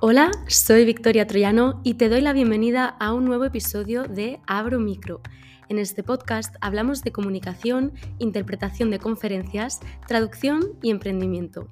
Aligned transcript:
Hola, 0.00 0.30
soy 0.46 0.84
Victoria 0.84 1.26
Troyano 1.26 1.80
y 1.82 1.94
te 1.94 2.08
doy 2.08 2.20
la 2.20 2.32
bienvenida 2.32 2.86
a 2.86 3.12
un 3.12 3.24
nuevo 3.24 3.44
episodio 3.44 4.04
de 4.04 4.40
Abro 4.46 4.78
Micro. 4.78 5.20
En 5.68 5.80
este 5.80 6.04
podcast 6.04 6.54
hablamos 6.60 7.02
de 7.02 7.10
comunicación, 7.10 7.94
interpretación 8.20 8.92
de 8.92 9.00
conferencias, 9.00 9.80
traducción 10.06 10.78
y 10.82 10.92
emprendimiento. 10.92 11.66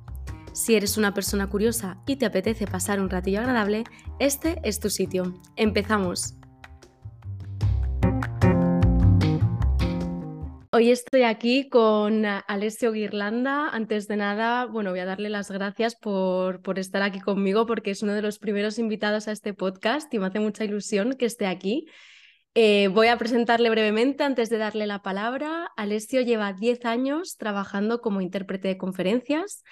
Si 0.52 0.74
eres 0.74 0.98
una 0.98 1.14
persona 1.14 1.46
curiosa 1.46 1.98
y 2.04 2.16
te 2.16 2.26
apetece 2.26 2.66
pasar 2.66 2.98
un 2.98 3.10
ratillo 3.10 3.38
agradable, 3.38 3.84
este 4.18 4.60
es 4.64 4.80
tu 4.80 4.90
sitio. 4.90 5.40
Empezamos. 5.54 6.34
Hoy 10.76 10.90
estoy 10.90 11.22
aquí 11.22 11.70
con 11.70 12.26
Alessio 12.26 12.92
Guirlanda. 12.92 13.70
Antes 13.70 14.08
de 14.08 14.16
nada, 14.18 14.66
bueno, 14.66 14.90
voy 14.90 14.98
a 14.98 15.06
darle 15.06 15.30
las 15.30 15.50
gracias 15.50 15.96
por, 15.96 16.60
estar 16.78 17.00
aquí 17.00 17.18
conmigo 17.18 17.64
porque 17.64 17.92
es 17.92 18.02
uno 18.02 18.12
de 18.12 18.20
los 18.20 18.38
primeros 18.38 18.78
invitados 18.78 19.26
a 19.26 19.32
este 19.32 19.54
podcast 19.54 20.12
y 20.12 20.18
me 20.18 20.26
hace 20.26 20.38
mucha 20.38 20.64
ilusión 20.64 21.14
que 21.14 21.24
esté 21.24 21.46
aquí. 21.46 21.86
Eh, 22.52 22.88
voy 22.88 23.06
a 23.06 23.16
presentarle 23.16 23.70
brevemente 23.70 24.22
antes 24.22 24.50
de 24.50 24.58
darle 24.58 24.86
la 24.86 25.00
palabra. 25.00 25.72
Alessio 25.78 26.20
lleva 26.20 26.52
10 26.52 26.84
años 26.84 27.38
trabajando 27.38 28.02
como 28.02 28.20
intérprete 28.20 28.68
de 28.68 28.76
conferencias. 28.76 29.62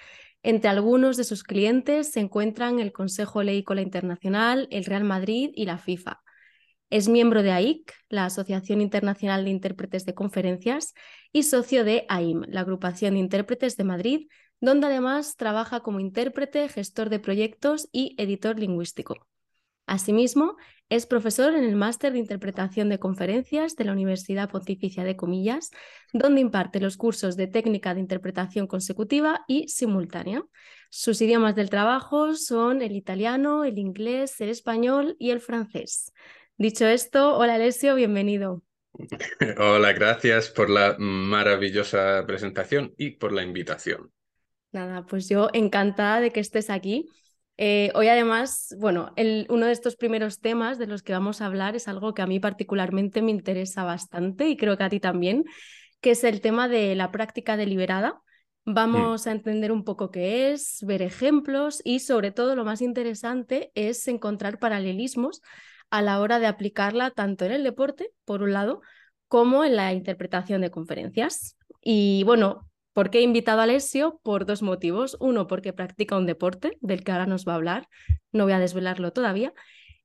Entre 0.41 0.71
algunos 0.71 1.17
de 1.17 1.23
sus 1.23 1.43
clientes 1.43 2.13
se 2.13 2.19
encuentran 2.19 2.79
el 2.79 2.91
Consejo 2.91 3.43
Leicola 3.43 3.83
Internacional, 3.83 4.67
el 4.71 4.85
Real 4.85 5.03
Madrid 5.03 5.51
y 5.53 5.65
la 5.65 5.77
FIFA. 5.77 6.23
Es 6.89 7.07
miembro 7.07 7.41
de 7.41 7.51
AIC, 7.51 7.91
la 8.09 8.25
Asociación 8.25 8.79
Internacional 8.79 9.43
de 9.43 9.49
Intérpretes 9.49 10.05
de 10.05 10.13
Conferencias, 10.13 10.93
y 11.31 11.43
socio 11.43 11.83
de 11.83 12.05
AIM, 12.09 12.43
la 12.47 12.61
Agrupación 12.61 13.15
de 13.15 13.19
Intérpretes 13.19 13.75
de 13.75 13.83
Madrid, 13.83 14.27
donde 14.61 14.87
además 14.87 15.35
trabaja 15.35 15.81
como 15.81 15.99
intérprete, 15.99 16.69
gestor 16.69 17.09
de 17.09 17.19
proyectos 17.19 17.89
y 17.91 18.15
editor 18.17 18.59
lingüístico. 18.59 19.15
Asimismo, 19.87 20.55
es 20.89 21.07
profesor 21.07 21.55
en 21.55 21.63
el 21.63 21.75
Máster 21.75 22.13
de 22.13 22.19
Interpretación 22.19 22.89
de 22.89 22.99
Conferencias 22.99 23.75
de 23.75 23.85
la 23.85 23.91
Universidad 23.91 24.49
Pontificia 24.49 25.03
de 25.03 25.15
Comillas, 25.15 25.71
donde 26.13 26.41
imparte 26.41 26.79
los 26.79 26.97
cursos 26.97 27.35
de 27.35 27.47
técnica 27.47 27.93
de 27.93 28.01
interpretación 28.01 28.67
consecutiva 28.67 29.43
y 29.47 29.67
simultánea. 29.67 30.43
Sus 30.89 31.21
idiomas 31.21 31.55
del 31.55 31.69
trabajo 31.69 32.35
son 32.35 32.81
el 32.81 32.95
italiano, 32.95 33.63
el 33.63 33.79
inglés, 33.79 34.39
el 34.41 34.49
español 34.49 35.15
y 35.19 35.31
el 35.31 35.39
francés. 35.39 36.11
Dicho 36.57 36.87
esto, 36.87 37.37
hola 37.37 37.55
Alessio, 37.55 37.95
bienvenido. 37.95 38.63
Hola, 39.57 39.91
gracias 39.91 40.49
por 40.49 40.69
la 40.69 40.95
maravillosa 40.97 42.23
presentación 42.25 42.93
y 42.97 43.11
por 43.11 43.33
la 43.33 43.43
invitación. 43.43 44.13
Nada, 44.71 45.05
pues 45.05 45.27
yo 45.27 45.49
encantada 45.51 46.21
de 46.21 46.31
que 46.31 46.39
estés 46.39 46.69
aquí. 46.69 47.09
Eh, 47.57 47.91
hoy 47.93 48.07
además, 48.07 48.73
bueno, 48.79 49.11
el, 49.17 49.47
uno 49.49 49.65
de 49.65 49.73
estos 49.73 49.97
primeros 49.97 50.39
temas 50.39 50.77
de 50.77 50.87
los 50.87 51.03
que 51.03 51.11
vamos 51.11 51.41
a 51.41 51.47
hablar 51.47 51.75
es 51.75 51.89
algo 51.89 52.13
que 52.13 52.21
a 52.21 52.27
mí 52.27 52.39
particularmente 52.39 53.21
me 53.21 53.31
interesa 53.31 53.83
bastante 53.83 54.47
y 54.47 54.55
creo 54.55 54.77
que 54.77 54.83
a 54.85 54.89
ti 54.89 55.01
también, 55.01 55.43
que 55.99 56.11
es 56.11 56.23
el 56.23 56.39
tema 56.39 56.69
de 56.69 56.95
la 56.95 57.11
práctica 57.11 57.57
deliberada. 57.57 58.21
Mm. 58.63 58.73
Vamos 58.73 59.27
a 59.27 59.33
entender 59.33 59.73
un 59.73 59.83
poco 59.83 60.09
qué 60.09 60.53
es, 60.53 60.85
ver 60.87 61.01
ejemplos 61.01 61.81
y 61.83 61.99
sobre 61.99 62.31
todo 62.31 62.55
lo 62.55 62.63
más 62.63 62.81
interesante 62.81 63.73
es 63.75 64.07
encontrar 64.07 64.57
paralelismos 64.57 65.41
a 65.89 66.01
la 66.01 66.19
hora 66.19 66.39
de 66.39 66.47
aplicarla 66.47 67.11
tanto 67.11 67.45
en 67.45 67.51
el 67.51 67.63
deporte, 67.63 68.11
por 68.25 68.43
un 68.43 68.53
lado, 68.53 68.81
como 69.27 69.63
en 69.63 69.75
la 69.75 69.93
interpretación 69.93 70.61
de 70.61 70.71
conferencias. 70.71 71.57
Y 71.81 72.23
bueno, 72.25 72.69
¿por 72.93 73.09
qué 73.09 73.19
he 73.19 73.21
invitado 73.21 73.59
a 73.59 73.63
Alessio? 73.63 74.19
Por 74.23 74.45
dos 74.45 74.61
motivos. 74.61 75.17
Uno, 75.19 75.47
porque 75.47 75.73
practica 75.73 76.17
un 76.17 76.25
deporte 76.25 76.77
del 76.81 77.03
que 77.03 77.11
ahora 77.11 77.25
nos 77.25 77.47
va 77.47 77.53
a 77.53 77.55
hablar, 77.55 77.87
no 78.31 78.45
voy 78.45 78.53
a 78.53 78.59
desvelarlo 78.59 79.11
todavía. 79.11 79.53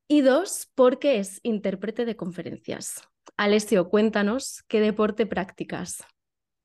Y 0.09 0.23
dos, 0.23 0.71
porque 0.75 1.19
es 1.19 1.41
intérprete 1.43 2.05
de 2.05 2.17
conferencias. 2.17 3.03
Alessio, 3.37 3.89
cuéntanos 3.89 4.65
qué 4.67 4.81
deporte 4.81 5.27
practicas. 5.27 6.05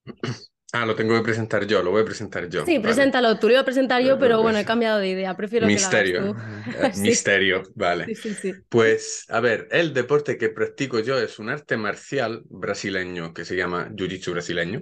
Ah, 0.74 0.86
lo 0.86 0.96
tengo 0.96 1.16
que 1.16 1.22
presentar 1.22 1.66
yo, 1.66 1.82
lo 1.82 1.92
voy 1.92 2.02
a 2.02 2.06
presentar 2.06 2.50
yo. 2.50 2.66
Sí, 2.66 2.80
preséntalo, 2.80 3.38
tú 3.40 3.48
lo 3.48 3.54
iba 3.54 3.62
a 3.62 3.66
presentar 3.66 4.02
yo, 4.02 4.20
pero 4.20 4.42
bueno, 4.42 4.58
he 4.58 4.66
cambiado 4.66 5.00
de 5.00 5.10
idea, 5.10 5.36
prefiero 5.38 5.68
Misterio. 5.68 6.36
que 6.66 6.72
lo 6.72 6.78
hagas 6.80 6.96
tú. 6.96 7.00
Misterio, 7.02 7.64
vale. 7.76 8.14
Sí, 8.16 8.34
sí, 8.34 8.54
pues, 8.68 9.26
a 9.30 9.40
ver, 9.40 9.68
el 9.72 9.94
deporte 9.94 10.38
que 10.38 10.50
practico 10.50 11.00
yo 11.00 11.18
es 11.18 11.40
un 11.40 11.50
arte 11.50 11.78
marcial 11.78 12.44
brasileño 12.50 13.34
que 13.34 13.46
se 13.46 13.56
llama 13.56 13.90
Jiu-Jitsu 13.90 14.32
brasileño. 14.32 14.82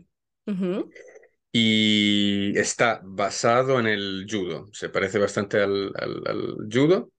Y 1.55 2.57
está 2.57 3.01
basado 3.03 3.79
en 3.79 3.85
el 3.85 4.25
judo, 4.27 4.65
se 4.73 4.89
parece 4.89 5.19
bastante 5.19 5.61
al, 5.61 5.91
al 5.95 6.67
judo 6.71 7.11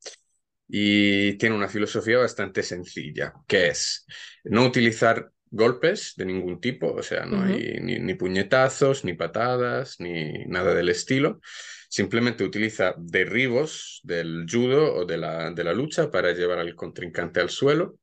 y 0.68 1.34
tiene 1.38 1.56
una 1.56 1.68
filosofía 1.68 2.18
bastante 2.18 2.62
sencilla, 2.62 3.34
que 3.46 3.68
es 3.68 4.06
no 4.44 4.66
utilizar 4.66 5.30
golpes 5.54 6.14
de 6.16 6.26
ningún 6.26 6.60
tipo, 6.60 6.92
o 6.92 7.02
sea, 7.02 7.24
no 7.24 7.42
hay 7.42 7.78
ni, 7.80 8.14
puñetazos, 8.14 9.04
ni 9.04 9.14
patadas, 9.14 10.00
ni 10.00 10.44
nada 10.46 10.74
del 10.74 10.88
estilo. 10.88 11.40
Simplemente 11.88 12.42
utiliza 12.42 12.94
derribos 12.98 14.00
del 14.02 14.46
judo 14.50 14.94
o 14.94 15.04
de 15.04 15.16
la, 15.16 15.52
de 15.52 15.64
la 15.64 15.72
lucha 15.72 16.10
para 16.10 16.32
llevar 16.32 16.58
al 16.58 16.74
contrincante 16.74 17.40
al 17.40 17.50
suelo 17.50 17.98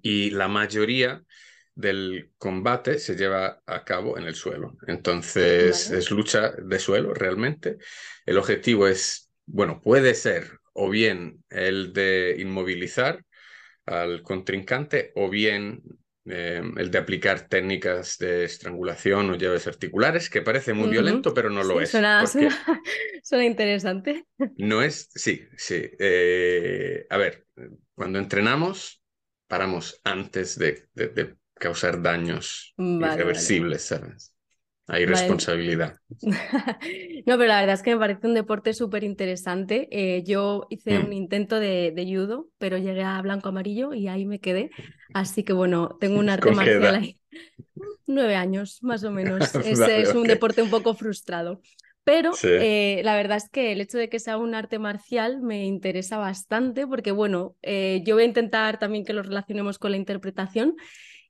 y 0.00 0.30
la 0.30 0.48
mayoría 0.48 1.22
del 1.74 2.30
combate 2.38 2.98
se 2.98 3.16
lleva 3.16 3.62
a 3.66 3.84
cabo 3.84 4.16
en 4.16 4.24
el 4.24 4.34
suelo. 4.34 4.76
Entonces 4.86 5.90
es 5.90 6.10
lucha 6.10 6.52
de 6.52 6.78
suelo 6.78 7.12
realmente. 7.12 7.76
El 8.24 8.38
objetivo 8.38 8.88
es, 8.88 9.30
bueno, 9.44 9.80
puede 9.82 10.14
ser 10.14 10.58
o 10.72 10.88
bien 10.88 11.44
el 11.50 11.92
de 11.92 12.36
inmovilizar 12.38 13.22
al 13.84 14.22
contrincante 14.22 15.12
o 15.14 15.28
bien 15.28 15.82
Em, 16.24 16.78
el 16.78 16.88
de 16.88 16.98
aplicar 16.98 17.48
técnicas 17.48 18.16
de 18.18 18.44
estrangulación 18.44 19.30
o 19.30 19.34
llaves 19.34 19.66
articulares, 19.66 20.30
que 20.30 20.40
parece 20.40 20.72
muy 20.72 20.88
violento, 20.88 21.34
pero 21.34 21.50
no 21.50 21.64
lo 21.64 21.80
es. 21.80 21.90
Suena, 23.24 23.44
interesante. 23.44 24.26
No 24.56 24.82
es, 24.82 25.10
sí, 25.12 25.44
sí. 25.56 25.82
Eh, 25.98 27.06
a 27.10 27.16
ver, 27.16 27.46
cuando 27.94 28.20
entrenamos, 28.20 29.02
paramos 29.48 30.00
antes 30.04 30.56
de, 30.58 30.86
de, 30.94 31.36
causar 31.54 32.00
daños 32.00 32.72
irreversibles, 32.78 33.82
¿sabes? 33.82 34.31
Hay 34.92 35.06
responsabilidad. 35.06 35.96
no, 36.20 37.38
pero 37.38 37.46
la 37.46 37.60
verdad 37.60 37.76
es 37.76 37.82
que 37.82 37.94
me 37.94 37.98
parece 37.98 38.26
un 38.26 38.34
deporte 38.34 38.74
súper 38.74 39.04
interesante. 39.04 39.88
Eh, 39.90 40.22
yo 40.22 40.66
hice 40.68 40.98
un 40.98 41.08
mm. 41.08 41.14
intento 41.14 41.58
de, 41.58 41.94
judo, 42.14 42.48
pero 42.58 42.76
llegué 42.76 43.02
a 43.02 43.22
blanco 43.22 43.48
amarillo 43.48 43.94
y 43.94 44.08
ahí 44.08 44.26
me 44.26 44.38
quedé. 44.38 44.70
Así 45.14 45.44
que 45.44 45.54
bueno, 45.54 45.96
tengo 45.98 46.18
un 46.20 46.28
arte 46.28 46.50
marcial 46.50 46.94
ahí. 46.94 47.18
Nueve 48.06 48.36
años, 48.36 48.80
más 48.82 49.02
o 49.04 49.10
menos. 49.10 49.54
Es, 49.54 50.14
un 50.14 50.24
deporte 50.24 50.60
un 50.60 50.68
poco 50.68 50.94
frustrado. 50.94 51.62
Pero 52.04 52.32
eh, 52.42 53.00
la 53.02 53.16
verdad 53.16 53.38
es 53.38 53.48
que 53.48 53.72
el 53.72 53.80
hecho 53.80 53.96
de 53.96 54.10
que 54.10 54.18
sea 54.18 54.36
un 54.36 54.54
arte 54.54 54.78
marcial 54.78 55.40
me 55.40 55.64
interesa 55.64 56.18
bastante 56.18 56.86
porque, 56.86 57.12
bueno, 57.12 57.56
eh, 57.62 58.02
yo 58.04 58.16
voy 58.16 58.24
a 58.24 58.26
intentar 58.26 58.78
también 58.78 59.06
que 59.06 59.14
lo 59.14 59.22
relacionemos 59.22 59.78
con 59.78 59.92
la 59.92 59.96
interpretación 59.96 60.76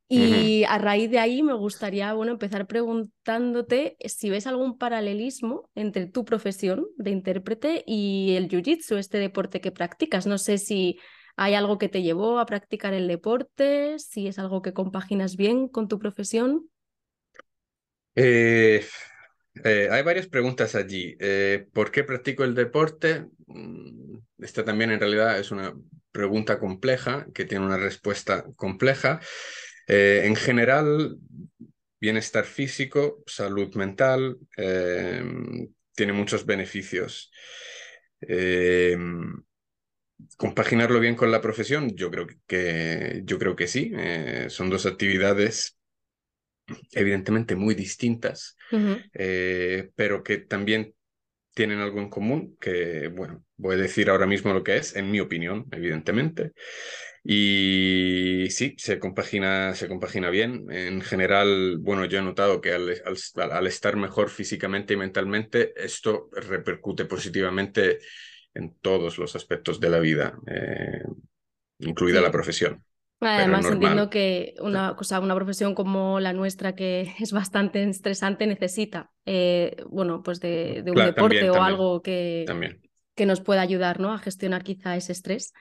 y 0.08 0.64
a 0.64 0.78
raíz 0.78 1.10
de 1.10 1.18
ahí 1.18 1.42
me 1.42 1.54
gustaría 1.54 2.12
bueno, 2.12 2.32
empezar 2.32 2.66
preguntándote 2.66 3.96
si 4.04 4.28
ves 4.28 4.46
algún 4.46 4.76
paralelismo 4.76 5.70
entre 5.74 6.06
tu 6.06 6.24
profesión 6.24 6.86
de 6.96 7.10
intérprete 7.10 7.82
y 7.86 8.34
el 8.36 8.48
jiu-jitsu, 8.48 8.98
este 8.98 9.18
deporte 9.18 9.60
que 9.60 9.72
practicas. 9.72 10.26
No 10.26 10.36
sé 10.36 10.58
si 10.58 10.98
hay 11.36 11.54
algo 11.54 11.78
que 11.78 11.88
te 11.88 12.02
llevó 12.02 12.38
a 12.38 12.46
practicar 12.46 12.92
el 12.94 13.08
deporte, 13.08 13.98
si 13.98 14.26
es 14.26 14.38
algo 14.38 14.60
que 14.60 14.72
compaginas 14.72 15.36
bien 15.36 15.68
con 15.68 15.88
tu 15.88 15.98
profesión. 15.98 16.68
Eh, 18.14 18.84
eh, 19.64 19.88
hay 19.90 20.02
varias 20.02 20.26
preguntas 20.26 20.74
allí. 20.74 21.16
Eh, 21.18 21.66
¿Por 21.72 21.90
qué 21.90 22.04
practico 22.04 22.44
el 22.44 22.54
deporte? 22.54 23.26
Mm, 23.46 24.18
esta 24.38 24.64
también 24.64 24.90
en 24.90 25.00
realidad 25.00 25.38
es 25.38 25.50
una 25.50 25.74
pregunta 26.10 26.58
compleja 26.58 27.26
que 27.34 27.44
tiene 27.44 27.64
una 27.64 27.78
respuesta 27.78 28.44
compleja. 28.56 29.20
Eh, 29.86 30.22
en 30.24 30.36
general, 30.36 31.16
bienestar 32.00 32.44
físico, 32.44 33.22
salud 33.26 33.74
mental, 33.74 34.38
eh, 34.56 35.22
tiene 35.94 36.12
muchos 36.12 36.46
beneficios. 36.46 37.30
Eh, 38.20 38.96
compaginarlo 40.36 41.00
bien 41.00 41.16
con 41.16 41.30
la 41.30 41.40
profesión, 41.40 41.94
yo 41.96 42.10
creo 42.10 42.26
que, 42.46 43.22
yo 43.24 43.38
creo 43.38 43.56
que 43.56 43.66
sí. 43.66 43.92
son 44.48 44.70
dos 44.70 44.86
actividades 44.86 45.76
evidentemente 46.92 47.56
muy 47.56 47.74
distintas, 47.74 48.56
pero 49.12 50.22
que 50.22 50.38
también 50.38 50.94
tienen 51.54 51.80
algo 51.80 52.00
en 52.00 52.08
común, 52.08 52.56
que, 52.60 53.08
bueno, 53.08 53.44
voy 53.56 53.74
a 53.74 53.78
decir 53.78 54.10
ahora 54.10 54.26
mismo 54.26 54.52
lo 54.52 54.64
que 54.64 54.76
es, 54.76 54.96
en 54.96 55.10
mi 55.10 55.20
opinión, 55.20 55.66
evidentemente. 55.70 56.52
Y 57.24 58.48
sí, 58.50 58.74
se 58.78 58.98
compagina, 58.98 59.74
se 59.74 59.88
compagina 59.88 60.30
bien. 60.30 60.66
En 60.70 61.00
general, 61.02 61.78
bueno, 61.78 62.04
yo 62.06 62.18
he 62.18 62.22
notado 62.22 62.60
que 62.60 62.72
al, 62.72 63.00
al, 63.36 63.66
estar 63.66 63.96
mejor 63.96 64.28
físicamente 64.28 64.94
y 64.94 64.96
mentalmente, 64.96 65.72
esto 65.76 66.28
repercute 66.32 67.04
positivamente 67.04 67.98
en 68.54 68.74
todos 68.80 69.18
los 69.18 69.36
aspectos 69.36 69.78
de 69.78 69.90
la 69.90 69.98
vida, 70.00 70.38
eh, 70.46 71.04
incluida 71.78 72.20
la 72.20 72.32
profesión. 72.32 72.84
Además, 73.22 73.66
entiendo 73.66 74.10
que 74.10 74.54
una, 74.60 74.96
cosa, 74.96 75.20
una 75.20 75.34
profesión 75.34 75.74
como 75.74 76.20
la 76.20 76.32
nuestra, 76.32 76.74
que 76.74 77.12
es 77.20 77.32
bastante 77.32 77.82
estresante, 77.88 78.46
necesita 78.46 79.10
eh, 79.24 79.76
bueno, 79.88 80.22
pues 80.22 80.40
de, 80.40 80.82
un 80.86 80.94
deporte 80.94 81.48
o 81.50 81.62
algo 81.62 82.02
que, 82.02 82.44
que 83.14 83.26
nos 83.26 83.40
pueda 83.40 83.60
ayudar 83.60 84.00
¿no? 84.00 84.12
a 84.12 84.18
gestionar 84.18 84.64
quizá 84.64 84.96
ese 84.96 85.12
estrés. 85.12 85.52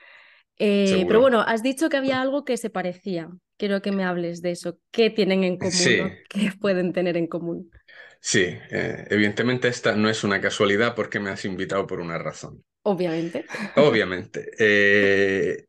Eh, 0.58 1.04
pero 1.08 1.20
bueno, 1.20 1.40
has 1.40 1.62
dicho 1.62 1.88
que 1.88 1.96
había 1.96 2.20
algo 2.20 2.44
que 2.44 2.56
se 2.56 2.70
parecía. 2.70 3.28
Quiero 3.56 3.80
que 3.80 3.92
me 3.92 4.04
hables 4.04 4.42
de 4.42 4.50
eso. 4.50 4.78
¿Qué 4.90 5.10
tienen 5.10 5.44
en 5.44 5.56
común? 5.56 5.72
¿Qué 6.28 6.52
pueden 6.60 6.92
tener 6.92 7.16
en 7.16 7.26
común? 7.26 7.70
Sí, 8.20 8.42
eh, 8.42 9.06
evidentemente 9.10 9.68
esta 9.68 9.96
no 9.96 10.08
es 10.08 10.22
una 10.22 10.40
casualidad 10.40 10.94
porque 10.94 11.18
me 11.20 11.30
has 11.30 11.44
invitado 11.44 11.86
por 11.86 12.00
una 12.00 12.18
razón. 12.18 12.62
Obviamente. 12.82 13.44
Obviamente. 13.76 15.66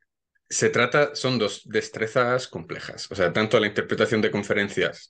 Se 0.50 0.70
trata, 0.70 1.16
son 1.16 1.40
dos 1.40 1.62
destrezas 1.66 2.48
complejas, 2.48 3.10
o 3.12 3.16
sea, 3.16 3.34
tanto 3.34 3.60
la 3.60 3.68
interpretación 3.68 4.22
de 4.22 4.32
conferencias 4.32 5.10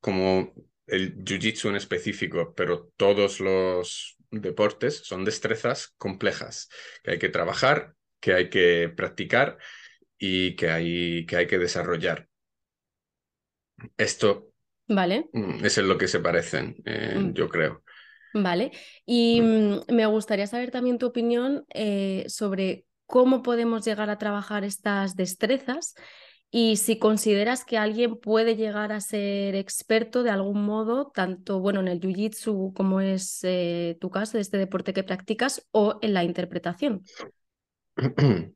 como 0.00 0.52
el 0.86 1.16
jiu-jitsu 1.24 1.70
en 1.70 1.76
específico, 1.76 2.52
pero 2.54 2.90
todos 2.96 3.40
los 3.40 4.16
deportes 4.30 4.98
son 5.04 5.24
destrezas 5.24 5.94
complejas 5.96 6.68
que 7.02 7.12
hay 7.12 7.18
que 7.18 7.28
trabajar, 7.28 7.94
que 8.20 8.34
hay 8.34 8.50
que 8.50 8.92
practicar 8.94 9.58
y 10.18 10.56
que 10.56 10.70
hay 10.70 11.26
que, 11.26 11.36
hay 11.36 11.46
que 11.46 11.58
desarrollar. 11.58 12.28
Esto 13.96 14.52
vale. 14.88 15.28
Mm, 15.32 15.64
es 15.64 15.78
en 15.78 15.88
lo 15.88 15.98
que 15.98 16.08
se 16.08 16.20
parecen, 16.20 16.76
eh, 16.84 17.16
mm. 17.18 17.32
yo 17.32 17.48
creo. 17.48 17.82
Vale. 18.34 18.72
Y 19.06 19.40
mm. 19.40 19.94
me 19.94 20.06
gustaría 20.06 20.46
saber 20.46 20.70
también 20.70 20.98
tu 20.98 21.06
opinión 21.06 21.64
eh, 21.72 22.24
sobre 22.28 22.84
cómo 23.06 23.42
podemos 23.42 23.84
llegar 23.84 24.10
a 24.10 24.18
trabajar 24.18 24.64
estas 24.64 25.16
destrezas 25.16 25.94
y 26.56 26.76
si 26.76 27.00
consideras 27.00 27.64
que 27.64 27.78
alguien 27.78 28.16
puede 28.16 28.54
llegar 28.54 28.92
a 28.92 29.00
ser 29.00 29.56
experto 29.56 30.22
de 30.22 30.30
algún 30.30 30.64
modo, 30.64 31.10
tanto 31.12 31.58
bueno, 31.58 31.80
en 31.80 31.88
el 31.88 32.00
jiu-jitsu 32.00 32.72
como 32.72 33.00
es 33.00 33.40
eh, 33.42 33.96
tu 34.00 34.08
caso, 34.08 34.38
de 34.38 34.42
este 34.42 34.56
deporte 34.56 34.92
que 34.92 35.02
practicas, 35.02 35.66
o 35.72 35.98
en 36.00 36.14
la 36.14 36.22
interpretación. 36.22 37.02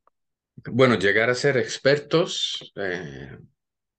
Bueno, 0.64 0.98
llegar 0.98 1.30
a 1.30 1.36
ser 1.36 1.56
expertos, 1.56 2.72
eh, 2.74 3.38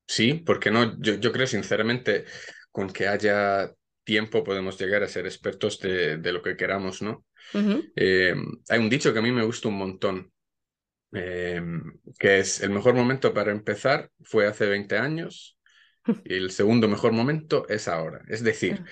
sí, 0.06 0.34
porque 0.34 0.70
no, 0.70 1.00
yo, 1.00 1.32
creo 1.32 1.48
sinceramente 1.48 2.26
con 2.70 2.90
que 2.90 3.08
haya 3.08 3.74
tiempo 4.04 4.44
podemos 4.44 4.78
llegar 4.78 5.02
a 5.02 5.08
ser 5.08 5.26
expertos 5.26 5.80
de, 5.80 6.18
lo 6.18 6.42
que 6.42 6.58
queramos, 6.58 7.02
¿no? 7.02 7.26
Eh, 7.96 8.36
hay 8.68 8.80
un 8.80 8.90
dicho 8.90 9.14
que 9.14 9.20
a 9.20 9.22
mí 9.22 9.32
me 9.32 9.46
gusta 9.46 9.70
un 9.70 9.78
montón, 9.78 10.34
Em, 11.12 12.00
que 12.20 12.40
es 12.40 12.62
el 12.62 12.70
mejor 12.70 12.94
momento 12.94 13.34
para 13.34 13.52
empezar 13.52 14.12
fue 14.22 14.46
hace 14.46 14.68
20 14.68 14.96
años 14.98 15.58
y 16.24 16.36
el 16.36 16.52
segundo 16.52 16.88
mejor 16.88 17.14
momento 17.14 17.68
es 17.68 17.88
ahora. 17.88 18.22
Es 18.28 18.44
decir, 18.44 18.84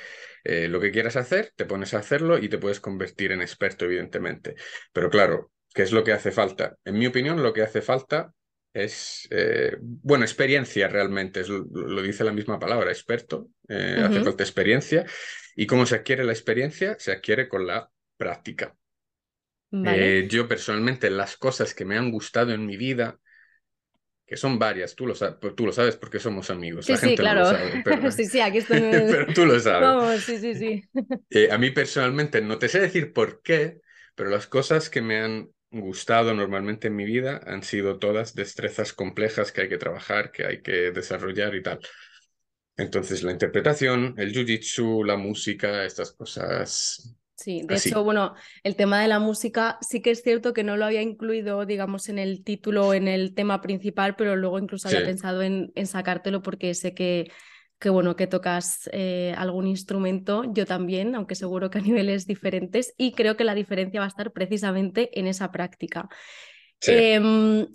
eh, 0.44 0.68
lo 0.68 0.80
que 0.80 0.92
quieras 0.92 1.16
hacer, 1.16 1.52
te 1.56 1.66
pones 1.66 1.94
a 1.94 2.00
hacerlo 2.00 2.38
y 2.38 2.50
te 2.50 2.58
puedes 2.58 2.80
convertir 2.80 3.31
en 3.31 3.42
experto, 3.42 3.86
evidentemente. 3.86 4.56
Pero 4.92 5.10
claro, 5.10 5.52
¿qué 5.74 5.84
es 5.84 5.92
lo 5.92 6.04
que 6.04 6.14
hace 6.14 6.31
falta? 6.31 6.75
En 6.86 6.98
mi 6.98 7.06
opinión, 7.08 7.44
lo 7.44 7.54
que 7.54 7.62
hace 7.62 7.81
falta 7.81 8.34
es, 8.74 9.28
eh, 9.31 9.78
bueno, 9.80 10.24
experiencia 10.24 10.88
realmente, 10.88 11.42
es, 11.42 11.50
lo 11.50 12.02
dice 12.02 12.24
la 12.24 12.31
misma 12.31 12.60
palabra, 12.60 12.92
experto, 12.92 13.50
eh, 13.68 14.02
hace 14.04 14.22
falta 14.22 14.44
experiencia. 14.44 15.06
¿Y 15.56 15.66
cómo 15.66 15.86
se 15.86 15.96
adquiere 15.96 16.24
la 16.24 16.34
experiencia? 16.34 16.96
Se 17.00 17.12
adquiere 17.12 17.48
con 17.48 17.66
la 17.66 17.90
práctica. 18.18 18.75
Eh, 19.72 20.28
yo 20.30 20.48
personalmente 20.48 21.10
las 21.10 21.38
cosas 21.38 21.74
que 21.74 21.86
me 21.86 21.98
han 21.98 22.12
gustado 22.12 22.54
en 22.54 22.66
mi 22.66 22.78
vida, 22.78 23.19
que 24.25 24.38
son 24.38 24.60
varias, 24.60 24.96
tú 24.96 25.08
lo, 25.08 25.16
sabes, 25.16 25.38
tú 25.56 25.66
lo 25.66 25.72
sabes 25.72 25.96
porque 25.96 26.19
somos 26.19 26.50
amigos. 26.50 26.86
Sí, 26.86 26.98
sí, 26.98 27.16
claro. 27.16 27.46
sí, 28.12 28.25
sí, 28.25 28.40
aquí 28.42 28.60
estoy. 28.60 28.80
pero 28.81 29.34
tú 29.34 29.46
lo 29.46 29.60
sabes. 29.60 29.88
Vamos, 29.88 30.22
sí, 30.22 30.38
sí, 30.38 30.56
sí. 30.56 30.84
Eh, 31.30 31.50
a 31.52 31.58
mí 31.58 31.72
personalmente 31.72 32.42
no 32.42 32.58
te 32.58 32.69
sé 32.69 32.80
decir 32.80 33.12
por 33.12 33.42
qué, 33.42 33.81
pero 34.16 34.30
las 34.30 34.48
cosas 34.48 34.90
que 34.90 35.02
me 35.02 35.19
han 35.19 35.50
gustado 35.72 36.34
normalmente 36.34 36.88
en 36.88 36.96
mi 36.96 37.04
vida 37.04 37.42
han 37.46 37.64
sido 37.64 38.00
todas 38.00 38.34
destrezas 38.34 38.94
complejas 38.94 39.52
que 39.52 39.62
hay 39.62 39.69
que 39.69 39.78
trabajar, 39.78 40.31
que 40.31 40.46
hay 40.46 40.62
que 40.62 40.92
desarrollar 40.92 41.54
y 41.56 41.62
tal. 41.62 41.80
Entonces, 42.78 43.24
la 43.24 43.31
interpretación, 43.31 44.14
el 44.18 44.34
jiu-jitsu, 44.34 45.06
la 45.06 45.18
música, 45.18 45.84
estas 45.84 46.14
cosas 46.14 47.18
Sí, 47.38 47.62
de 47.63 47.75
hecho, 47.75 48.04
bueno, 48.04 48.34
el 48.63 48.75
tema 48.75 49.00
de 49.00 49.07
la 49.07 49.19
música 49.19 49.78
sí 49.81 50.01
que 50.01 50.10
es 50.10 50.24
cierto 50.24 50.54
que 50.54 50.63
no 50.63 50.75
lo 50.75 50.86
había 50.86 51.04
incluido, 51.04 51.68
digamos, 51.68 52.10
en 52.10 52.18
el 52.18 52.44
título, 52.44 52.95
en 52.95 53.07
el 53.07 53.36
tema 53.36 53.62
principal, 53.62 54.16
pero 54.16 54.36
luego 54.36 54.57
incluso 54.57 54.88
había 54.88 55.06
pensado 55.06 55.44
en, 55.44 55.72
en, 55.75 55.86
sacártelo 55.86 56.42
porque 56.42 56.74
sé 56.74 56.95
que, 56.95 57.31
que 57.78 57.92
bueno, 57.92 58.16
que 58.16 58.25
tocas 58.25 58.89
eh, 58.92 59.36
algún 59.38 59.68
instrumento, 59.68 60.51
yo 60.51 60.66
también, 60.66 61.13
aunque 61.13 61.36
seguro 61.36 61.69
que 61.69 61.78
a 61.78 61.81
niveles 61.84 62.25
diferentes, 62.25 62.95
y 62.98 63.12
creo 63.12 63.38
que 63.38 63.44
la 63.44 63.54
diferencia 63.54 64.00
va 64.00 64.07
a 64.07 64.10
estar 64.10 64.31
precisamente 64.31 65.19
en 65.19 65.28
esa 65.28 65.51
práctica. 65.51 66.10
Em, 66.88 67.68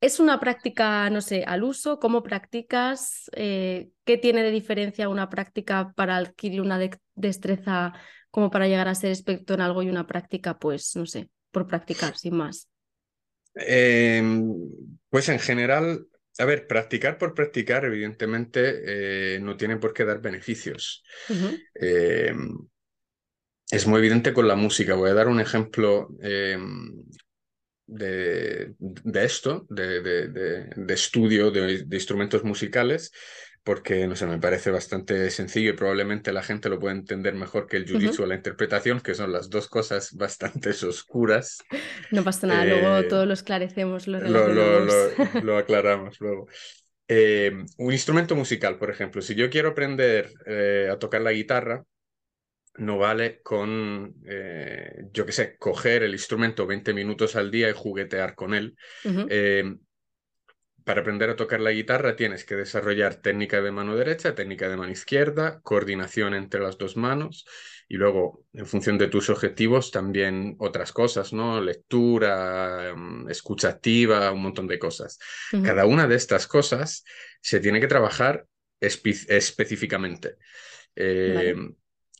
¿Es 0.00 0.18
una 0.18 0.40
práctica, 0.40 1.10
no 1.10 1.20
sé, 1.20 1.44
al 1.46 1.62
uso? 1.62 1.98
¿Cómo 1.98 2.22
practicas? 2.22 3.30
Eh, 3.34 3.90
¿Qué 4.04 4.16
tiene 4.16 4.42
de 4.42 4.50
diferencia 4.50 5.10
una 5.10 5.28
práctica 5.28 5.92
para 5.94 6.16
adquirir 6.16 6.62
una 6.62 6.80
destreza 7.16 7.92
como 8.30 8.50
para 8.50 8.68
llegar 8.68 8.88
a 8.88 8.94
ser 8.94 9.10
experto 9.10 9.54
en 9.54 9.60
algo 9.60 9.82
y 9.82 9.88
una 9.88 10.06
práctica, 10.06 10.58
pues, 10.58 10.94
no 10.96 11.06
sé, 11.06 11.28
por 11.50 11.66
practicar, 11.66 12.16
sin 12.16 12.36
más? 12.36 12.68
Em, 13.54 14.54
pues 15.08 15.28
en 15.28 15.38
general, 15.38 16.06
a 16.38 16.44
ver, 16.44 16.66
practicar 16.66 17.18
por 17.18 17.34
practicar, 17.34 17.84
evidentemente, 17.84 19.34
eh, 19.34 19.40
no 19.40 19.56
tiene 19.56 19.76
por 19.76 19.92
qué 19.92 20.04
dar 20.04 20.20
beneficios. 20.20 21.02
Em, 21.74 22.56
es 23.70 23.86
muy 23.86 23.98
evidente 23.98 24.32
con 24.32 24.46
la 24.46 24.56
música. 24.56 24.94
Voy 24.94 25.10
a 25.10 25.14
dar 25.14 25.28
un 25.28 25.40
ejemplo 25.40 26.08
em, 26.22 27.04
de, 27.86 28.74
de, 28.78 29.24
esto, 29.24 29.66
de, 29.68 30.00
de 30.00 30.94
estudio 30.94 31.50
de, 31.50 31.84
instrumentos 31.90 32.44
musicales 32.44 33.10
porque, 33.62 34.06
no 34.06 34.16
sé, 34.16 34.26
me 34.26 34.38
parece 34.38 34.70
bastante 34.70 35.30
sencillo 35.30 35.70
y 35.70 35.76
probablemente 35.76 36.32
la 36.32 36.42
gente 36.42 36.68
lo 36.68 36.78
puede 36.78 36.96
entender 36.96 37.34
mejor 37.34 37.66
que 37.66 37.76
el 37.76 37.86
jiu-jitsu 37.86 38.20
o 38.20 38.26
la 38.26 38.34
interpretación, 38.34 39.00
que 39.00 39.14
son 39.14 39.32
las 39.32 39.50
dos 39.50 39.68
cosas 39.68 40.12
bastante 40.16 40.70
oscuras. 40.70 41.58
No 42.10 42.24
pasa 42.24 42.46
nada, 42.46 42.64
luego 42.64 42.98
eh, 42.98 43.02
todo 43.04 43.26
lo 43.26 43.34
esclarecemos, 43.34 44.06
lo, 44.06 44.18
lo, 45.42 45.58
aclaramos 45.58 46.20
luego. 46.20 46.48
Eh, 47.06 47.52
un 47.76 47.92
instrumento 47.92 48.34
musical, 48.34 48.78
por 48.78 48.90
ejemplo, 48.90 49.20
si 49.20 49.34
yo 49.34 49.50
quiero 49.50 49.70
aprender 49.70 50.30
eh, 50.46 50.88
a 50.90 50.98
tocar 50.98 51.20
la 51.20 51.32
guitarra, 51.32 51.84
no 52.76 52.98
vale 52.98 53.42
con, 53.42 54.14
yo 55.12 55.26
qué 55.26 55.32
sé, 55.32 55.56
coger 55.58 56.04
el 56.04 56.12
instrumento 56.12 56.66
20 56.66 56.94
minutos 56.94 57.36
al 57.36 57.50
día 57.50 57.68
y 57.68 57.74
juguetear 57.74 58.34
con 58.34 58.54
él 58.54 58.76
para 60.90 61.02
aprender 61.02 61.30
a 61.30 61.36
tocar 61.36 61.60
la 61.60 61.70
guitarra 61.70 62.16
tienes 62.16 62.44
que 62.44 62.56
desarrollar 62.56 63.14
técnica 63.14 63.62
de 63.62 63.70
mano 63.70 63.94
derecha, 63.94 64.34
técnica 64.34 64.68
de 64.68 64.76
mano 64.76 64.90
izquierda, 64.90 65.60
coordinación 65.62 66.34
entre 66.34 66.60
las 66.60 66.78
dos 66.78 66.96
manos 66.96 67.46
y 67.88 67.94
luego, 67.94 68.44
en 68.52 68.66
función 68.66 68.98
de 68.98 69.06
tus 69.06 69.30
objetivos, 69.30 69.92
también 69.92 70.56
otras 70.58 70.90
cosas, 70.90 71.32
¿no? 71.32 71.60
Lectura, 71.60 72.92
mm, 72.96 73.30
escucha 73.30 73.68
activa, 73.68 74.32
un 74.32 74.42
montón 74.42 74.66
de 74.66 74.80
cosas. 74.80 75.20
Cada 75.62 75.86
una 75.86 76.08
de 76.08 76.16
estas 76.16 76.48
cosas 76.48 77.04
se 77.40 77.60
tiene 77.60 77.78
que 77.78 77.86
trabajar 77.86 78.46
específicamente. 78.80 80.38
Eh, 80.96 81.54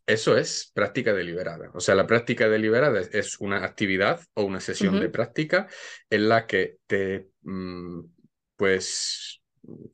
eso 0.07 0.37
es 0.37 0.71
práctica 0.73 1.13
deliberada. 1.13 1.73
O 1.75 1.81
sea, 1.81 1.97
la 1.97 2.07
práctica 2.07 2.49
deliberada 2.49 3.01
es 3.01 3.41
una 3.41 3.65
actividad 3.65 4.21
o 4.35 4.45
una 4.45 4.61
sesión 4.61 5.01
de 5.01 5.09
práctica 5.09 5.67
en 6.09 6.29
la 6.29 6.47
que 6.47 6.77
te 6.87 7.31
mm, 7.43 8.20
pues 8.61 9.41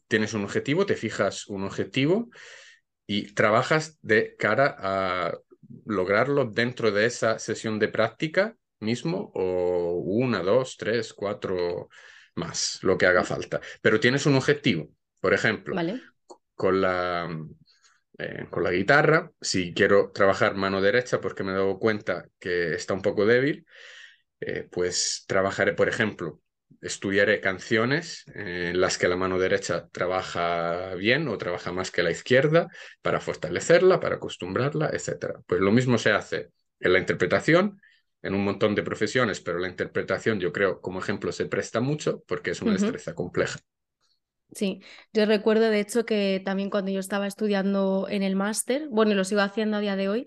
tienes 0.08 0.35
un 0.35 0.42
objetivo, 0.42 0.87
te 0.87 0.96
fijas 0.96 1.46
un 1.46 1.62
objetivo 1.62 2.30
y 3.06 3.32
trabajas 3.32 3.96
de 4.02 4.35
cara 4.35 4.75
a 4.76 5.38
lograrlo 5.85 6.46
dentro 6.46 6.90
de 6.90 7.06
esa 7.06 7.38
sesión 7.38 7.78
de 7.78 7.87
práctica 7.87 8.56
mismo 8.80 9.30
o 9.35 10.00
una, 10.04 10.40
dos, 10.42 10.76
tres, 10.76 11.14
cuatro 11.14 11.90
más, 12.35 12.80
lo 12.82 12.99
que 12.99 13.06
haga 13.06 13.23
falta. 13.23 13.61
Pero 13.80 14.00
tienes 14.00 14.26
un 14.26 14.35
objetivo. 14.35 14.90
Por 15.20 15.32
ejemplo, 15.32 15.76
con, 16.56 16.80
la, 16.80 17.30
eh, 18.18 18.49
con 18.50 18.64
la 18.64 18.73
guitarra, 18.73 19.30
si 19.40 19.75
quiero 19.75 20.11
trabajar 20.11 20.56
mano 20.56 20.80
derecha 20.80 21.20
porque 21.20 21.44
me 21.44 21.52
he 21.52 21.54
dado 21.54 21.78
cuenta 21.78 22.26
que 22.40 22.75
está 22.75 22.94
un 22.94 23.02
poco 23.02 23.26
débil, 23.26 23.64
eh, 24.40 24.66
pues 24.68 25.23
trabajaré, 25.28 25.73
por 25.73 25.88
ejemplo, 25.88 26.40
estudiaré 26.80 27.40
canciones 27.40 28.25
en 28.35 28.80
las 28.80 28.99
que 28.99 29.09
la 29.09 29.16
mano 29.16 29.38
derecha 29.38 29.88
trabaja 29.88 30.95
bien 30.95 31.28
o 31.28 31.38
trabaja 31.38 31.73
más 31.73 31.90
que 31.90 32.02
la 32.02 32.11
izquierda 32.11 32.68
para 33.02 33.21
fortalecerla, 33.21 34.00
para 34.00 34.16
acostumbrarla, 34.16 34.90
etc. 34.92 35.40
Pues 35.47 35.61
lo 35.61 35.73
mismo 35.73 35.99
se 35.99 36.12
hace 36.12 36.50
en 36.80 36.92
la 36.92 36.99
interpretación, 36.99 37.80
en 38.23 38.35
un 38.35 38.45
montón 38.45 38.75
de 38.75 38.83
profesiones, 38.83 39.40
pero 39.40 39.59
la 39.59 39.68
interpretación 39.68 40.40
yo 40.40 40.52
creo 40.52 40.80
como 40.80 40.99
ejemplo 40.99 41.33
se 41.33 41.47
presta 41.47 41.80
mucho 41.80 42.23
porque 42.26 42.50
es 42.50 42.62
una 42.62 42.73
destreza 42.73 43.14
compleja. 43.14 43.59
Sí, 44.52 44.80
yo 45.12 45.26
recuerdo 45.26 45.71
de 45.71 45.80
hecho 45.80 46.04
que 46.04 46.40
también 46.45 46.71
cuando 46.71 46.90
yo 46.90 47.00
estaba 47.00 47.26
estudiando 47.26 48.06
en 48.09 48.23
el 48.23 48.37
máster, 48.37 48.88
bueno, 48.90 49.12
y 49.12 49.14
lo 49.14 49.25
sigo 49.25 49.40
haciendo 49.40 49.76
a 49.76 49.80
día 49.80 49.97
de 49.97 50.09
hoy, 50.09 50.26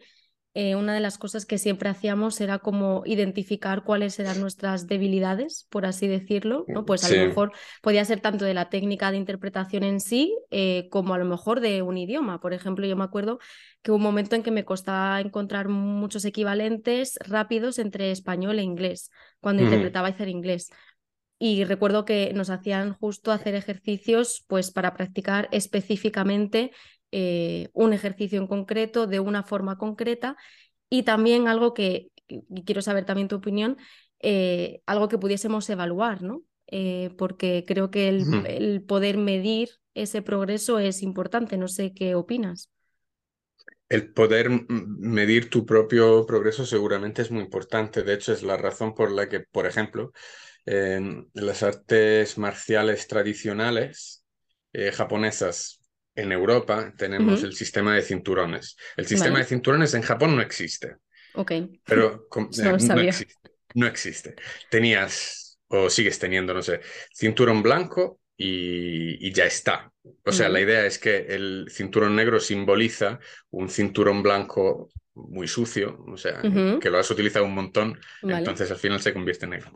eh, 0.55 0.75
una 0.75 0.95
de 0.95 0.99
las 0.99 1.19
cosas 1.19 1.45
que 1.45 1.59
siempre 1.59 1.89
hacíamos 1.89 2.41
era 2.41 2.57
como 2.57 3.03
identificar 3.05 3.83
cuáles 3.83 4.17
eran 4.17 4.41
nuestras 4.41 4.87
debilidades, 4.87 5.67
por 5.69 5.85
así 5.85 6.07
decirlo, 6.07 6.65
¿no? 6.67 6.85
Pues 6.85 7.03
a 7.03 7.09
lo 7.09 7.27
mejor 7.27 7.51
podía 7.83 8.03
ser 8.03 8.19
tanto 8.19 8.45
de 8.45 8.55
la 8.55 8.69
técnica 8.69 9.11
de 9.11 9.17
interpretación 9.17 9.83
en 9.83 9.99
sí, 9.99 10.35
eh, 10.49 10.87
como 10.89 11.13
a 11.13 11.19
lo 11.19 11.25
mejor 11.25 11.59
de 11.59 11.83
un 11.83 11.97
idioma. 11.97 12.39
Por 12.39 12.53
ejemplo, 12.53 12.87
yo 12.87 12.95
me 12.95 13.03
acuerdo 13.03 13.37
que 13.83 13.91
hubo 13.91 13.97
un 13.97 14.03
momento 14.03 14.35
en 14.35 14.41
que 14.41 14.49
me 14.49 14.65
costaba 14.65 15.21
encontrar 15.21 15.69
muchos 15.69 16.25
equivalentes 16.25 17.19
rápidos 17.21 17.77
entre 17.77 18.09
español 18.09 18.57
e 18.57 18.63
inglés, 18.63 19.11
cuando 19.39 19.61
interpretaba 19.61 20.09
y 20.09 20.23
inglés. 20.23 20.71
Y 21.37 21.63
recuerdo 21.63 22.03
que 22.03 22.33
nos 22.33 22.49
hacían 22.49 22.93
justo 22.93 23.31
hacer 23.31 23.55
ejercicios 23.55 24.43
pues 24.47 24.71
para 24.71 24.93
practicar 24.93 25.47
específicamente 25.51 26.71
eh, 27.11 27.69
un 27.73 27.93
ejercicio 27.93 28.39
en 28.39 28.45
concreto 28.45 29.07
de 29.07 29.19
una 29.19 29.41
forma 29.41 29.79
concreta 29.79 30.37
y 30.89 31.03
también 31.03 31.47
algo 31.47 31.73
que, 31.73 32.11
y 32.27 32.63
quiero 32.65 32.81
saber 32.83 33.05
también 33.05 33.27
tu 33.27 33.37
opinión, 33.37 33.77
eh, 34.19 34.81
algo 34.85 35.07
que 35.07 35.17
pudiésemos 35.17 35.67
evaluar, 35.69 36.21
¿no? 36.21 36.43
Eh, 36.67 37.09
porque 37.17 37.63
creo 37.67 37.89
que 37.89 38.09
el, 38.09 38.83
poder 38.83 39.17
medir 39.17 39.69
ese 39.95 40.21
progreso 40.21 40.77
es 40.77 41.01
importante. 41.01 41.57
No 41.57 41.67
sé 41.67 41.93
qué 41.93 42.13
opinas. 42.13 42.69
El 43.87 44.13
poder 44.13 44.51
medir 44.69 45.49
tu 45.49 45.65
propio 45.65 46.27
progreso 46.27 46.63
seguramente 46.63 47.23
es 47.23 47.31
muy 47.31 47.41
importante. 47.41 48.03
De 48.03 48.13
hecho, 48.13 48.33
es 48.33 48.43
la 48.43 48.55
razón 48.55 48.93
por 48.93 49.11
la 49.11 49.27
que, 49.27 49.39
por 49.39 49.65
ejemplo, 49.65 50.11
en 50.65 51.27
las 51.33 51.63
artes 51.63 52.37
marciales 52.37 53.07
tradicionales 53.07 54.23
japonesas 54.93 55.78
en 56.21 56.31
Europa 56.31 56.93
tenemos 56.97 57.43
el 57.43 57.53
sistema 57.53 57.95
de 57.95 58.01
cinturones. 58.01 58.75
El 58.97 59.07
sistema 59.07 59.39
de 59.39 59.45
cinturones 59.45 59.93
en 59.93 60.01
Japón 60.01 60.35
no 60.35 60.41
existe. 60.41 60.95
Ok. 61.35 61.51
Pero 61.85 62.27
no, 62.35 63.01
eh, 63.01 63.07
existe, 63.07 63.49
no 63.75 63.87
existe. 63.87 64.35
Tenías, 64.69 65.59
o 65.67 65.89
sigues 65.89 66.19
teniendo, 66.19 66.53
no 66.53 66.61
sé, 66.61 66.81
cinturón 67.13 67.63
blanco 67.63 68.19
y, 68.35 69.31
ya 69.33 69.45
está. 69.45 69.91
O 70.25 70.31
sea, 70.31 70.49
la 70.49 70.61
idea 70.61 70.85
es 70.85 70.97
que 70.97 71.17
el 71.17 71.67
cinturón 71.69 72.15
negro 72.15 72.39
simboliza 72.39 73.19
un 73.51 73.69
cinturón 73.69 74.23
blanco 74.23 74.89
muy 75.13 75.47
sucio, 75.47 76.03
o 76.07 76.17
sea, 76.17 76.41
que 76.41 76.89
lo 76.89 76.97
has 76.97 77.11
utilizado 77.11 77.45
un 77.45 77.53
montón, 77.53 77.99
entonces 78.23 78.71
al 78.71 78.77
final 78.77 79.01
se 79.01 79.13
convierte 79.13 79.45
en 79.45 79.51
negro. 79.51 79.73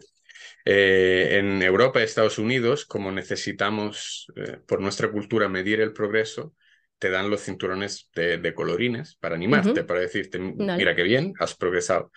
Eh, 0.65 1.39
en 1.39 1.62
Europa 1.62 2.00
y 2.00 2.03
Estados 2.03 2.39
Unidos, 2.39 2.86
como 2.86 3.12
necesitamos 3.12 4.32
eh, 4.36 4.60
por 4.65 4.79
nuestra 4.79 5.12
cultura 5.12 5.50
medir 5.50 5.82
el 5.82 5.91
progreso, 5.91 6.55
te 6.98 7.10
dan 7.10 7.29
los 7.29 7.41
cinturones 7.41 8.10
de, 8.15 8.53
colorines 8.53 9.17
para 9.17 9.36
animarte, 9.36 9.84
para 9.84 10.00
decirte, 10.00 10.39
mira 10.39 10.96
qué 10.96 11.03
bien, 11.03 11.34
has 11.38 11.53
progresado. 11.53 12.13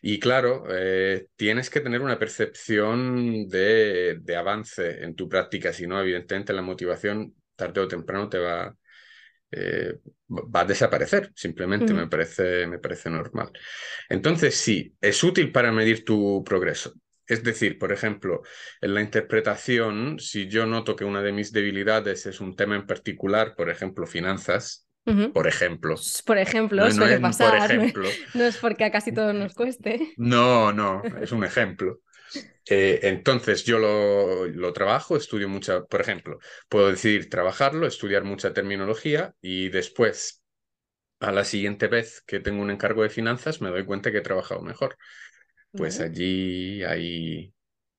Y 0.00 0.20
claro, 0.20 0.64
eh, 0.70 1.26
tienes 1.34 1.70
que 1.70 1.80
tener 1.80 2.02
una 2.02 2.20
percepción 2.20 3.48
de, 3.48 4.20
avance 4.38 5.02
en 5.02 5.16
tu 5.16 5.28
práctica, 5.28 5.72
si 5.72 5.88
no, 5.88 6.00
evidentemente 6.00 6.52
la 6.52 6.62
motivación 6.62 7.34
tarde 7.56 7.80
o 7.80 7.88
temprano 7.88 8.28
te 8.28 8.38
va, 8.38 8.76
va 10.30 10.60
a 10.60 10.64
desaparecer, 10.64 11.32
simplemente 11.34 11.92
me, 11.92 12.06
parece, 12.06 12.68
me 12.68 12.78
parece 12.78 13.10
normal. 13.10 13.50
Entonces, 14.08 14.54
sí, 14.54 14.94
es 15.00 15.24
útil 15.24 15.50
para 15.50 15.72
medir 15.72 16.04
tu 16.04 16.44
progreso. 16.44 16.94
Es 17.28 17.44
decir, 17.44 17.78
por 17.78 17.92
ejemplo, 17.92 18.42
en 18.80 18.94
la 18.94 19.02
interpretación, 19.02 20.18
si 20.18 20.48
yo 20.48 20.66
noto 20.66 20.96
que 20.96 21.04
una 21.04 21.22
de 21.22 21.32
mis 21.32 21.52
debilidades 21.52 22.26
es 22.26 22.40
un 22.40 22.56
tema 22.56 22.74
en 22.74 22.86
particular, 22.86 23.54
por 23.54 23.68
ejemplo, 23.68 24.06
finanzas, 24.06 24.88
por 25.32 25.46
ejemplo. 25.46 25.94
Por 26.26 26.38
ejemplo, 26.38 26.90
suele 26.90 27.20
pasar. 27.20 27.70
No, 28.34 28.44
es 28.44 28.56
porque 28.58 28.84
a 28.84 28.90
casi 28.90 29.12
todos 29.12 29.34
nos 29.34 29.54
cueste. 29.54 30.12
No, 30.16 30.72
no, 30.72 31.02
es 31.20 31.32
un 31.32 31.44
ejemplo. 31.44 32.00
Eh, 32.68 33.00
entonces 33.04 33.64
yo 33.64 33.78
lo, 33.78 34.46
lo, 34.46 34.72
trabajo, 34.74 35.16
estudio 35.16 35.48
mucha, 35.48 35.84
por 35.84 36.02
ejemplo, 36.02 36.38
puedo 36.68 36.90
decidir 36.90 37.30
trabajarlo, 37.30 37.86
estudiar 37.86 38.24
mucha 38.24 38.52
terminología 38.52 39.32
y 39.40 39.70
después, 39.70 40.42
a 41.20 41.32
la 41.32 41.44
siguiente 41.44 41.86
vez 41.86 42.22
que 42.26 42.40
tengo 42.40 42.60
un 42.60 42.70
encargo 42.70 43.02
de 43.02 43.08
finanzas, 43.08 43.62
me 43.62 43.70
doy 43.70 43.86
cuenta 43.86 44.12
que 44.12 44.18
he 44.18 44.22
trabajado 44.22 44.60
mejor 44.60 44.98
pues 45.72 46.00
allí 46.00 46.82
hay 46.82 47.52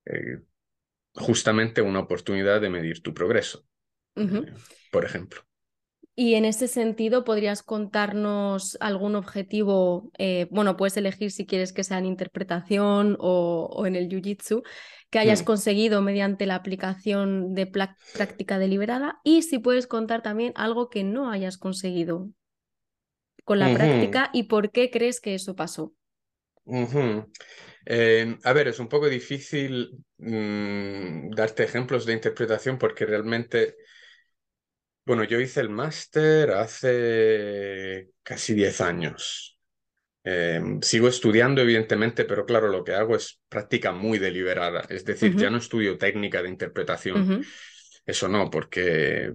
eh, 0.06 0.42
justamente 1.14 1.82
una 1.82 2.00
oportunidad 2.00 2.62
de 2.62 2.70
medir 2.70 3.02
tu 3.02 3.14
progreso, 3.14 3.66
eh, 4.16 4.54
por 4.92 5.06
ejemplo. 5.06 5.42
Y 6.16 6.34
en 6.36 6.44
ese 6.44 6.68
sentido, 6.68 7.24
¿podrías 7.24 7.64
contarnos 7.64 8.78
algún 8.82 9.16
objetivo? 9.16 10.12
Eh, 10.18 10.48
bueno, 10.52 10.76
puedes 10.76 10.98
elegir 10.98 11.32
si 11.32 11.46
quieres 11.46 11.72
que 11.72 11.86
sea 11.86 11.98
en 11.98 12.06
interpretación 12.06 13.16
o, 13.22 13.86
en 13.86 13.96
el 13.96 14.10
Jiu-Jitsu, 14.10 14.62
que 15.10 15.20
hayas 15.20 15.44
mm. 15.44 15.46
conseguido 15.46 16.02
mediante 16.02 16.46
la 16.46 16.56
aplicación 16.56 17.54
de 17.54 17.68
práctica 17.68 18.60
deliberada 18.60 19.22
y 19.24 19.44
si 19.44 19.60
puedes 19.60 19.88
contar 19.88 20.22
también 20.22 20.52
algo 20.56 20.90
que 20.90 21.06
no 21.06 21.32
hayas 21.32 21.58
conseguido 21.58 22.30
con 23.46 23.60
la 23.60 23.74
práctica 23.74 24.30
y 24.34 24.44
por 24.44 24.72
qué 24.72 24.92
crees 24.92 25.22
que 25.22 25.36
eso 25.36 25.56
pasó. 25.56 25.94
Eh, 27.86 28.38
a 28.44 28.54
ver, 28.54 28.68
es 28.68 28.80
un 28.80 28.88
poco 28.88 29.10
difícil 29.10 29.92
mm, 30.18 31.32
darte 31.32 31.64
ejemplos 31.64 32.06
de 32.06 32.14
interpretación 32.14 32.78
porque 32.78 33.06
realmente, 33.06 33.76
bueno, 35.06 35.24
yo 35.24 35.40
hice 35.40 35.62
el 35.62 35.70
máster 35.70 36.52
hace 36.52 38.10
casi 38.22 38.54
10 38.54 38.82
años. 38.82 39.58
Eh, 40.24 40.62
sigo 40.82 41.08
estudiando, 41.08 41.62
evidentemente, 41.62 42.26
pero 42.26 42.46
claro, 42.46 42.68
lo 42.68 42.84
que 42.84 42.94
hago 42.94 43.16
es 43.16 43.42
práctica 43.50 43.92
muy 43.92 44.20
deliberada. 44.20 44.82
Es 44.90 45.06
decir, 45.06 45.36
ya 45.36 45.50
no 45.50 45.58
estudio 45.58 45.98
técnica 45.98 46.44
de 46.44 46.50
interpretación. 46.50 47.42
Eso 48.06 48.28
no, 48.28 48.50
porque 48.50 49.34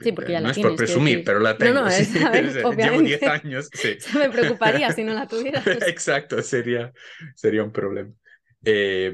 Sí, 0.00 0.12
porque 0.12 0.32
ya 0.32 0.40
no 0.40 0.50
es 0.50 0.58
por 0.58 0.76
presumir, 0.76 1.22
pero 1.24 1.40
la 1.40 1.56
tengo. 1.56 1.74
No, 1.74 1.82
no, 1.82 1.88
es, 1.88 2.12
Llevo 2.12 2.72
10 2.72 3.22
años. 3.24 3.70
Sí. 3.72 3.96
me 4.18 4.28
preocuparía 4.28 4.92
si 4.92 5.02
no 5.02 5.14
la 5.14 5.26
tuviera. 5.28 5.62
Exacto, 5.86 6.42
sería, 6.42 6.92
sería 7.34 7.62
un 7.62 7.72
problema. 7.72 8.12
Eh, 8.64 9.12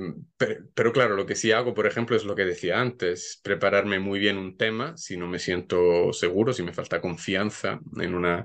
pero, 0.74 0.92
claro, 0.92 1.14
lo 1.16 1.26
que 1.26 1.36
sí 1.36 1.52
hago, 1.52 1.74
por 1.74 1.86
ejemplo, 1.86 2.16
es 2.16 2.24
lo 2.24 2.34
que 2.34 2.44
decía 2.44 2.80
antes, 2.80 3.40
prepararme 3.42 4.00
muy 4.00 4.18
bien 4.18 4.36
un 4.36 4.56
tema 4.56 4.96
si 4.96 5.16
no 5.16 5.28
me 5.28 5.38
siento 5.38 6.12
seguro, 6.12 6.52
si 6.52 6.62
me 6.62 6.72
falta 6.72 7.00
confianza 7.00 7.78
en 8.00 8.14
una 8.14 8.44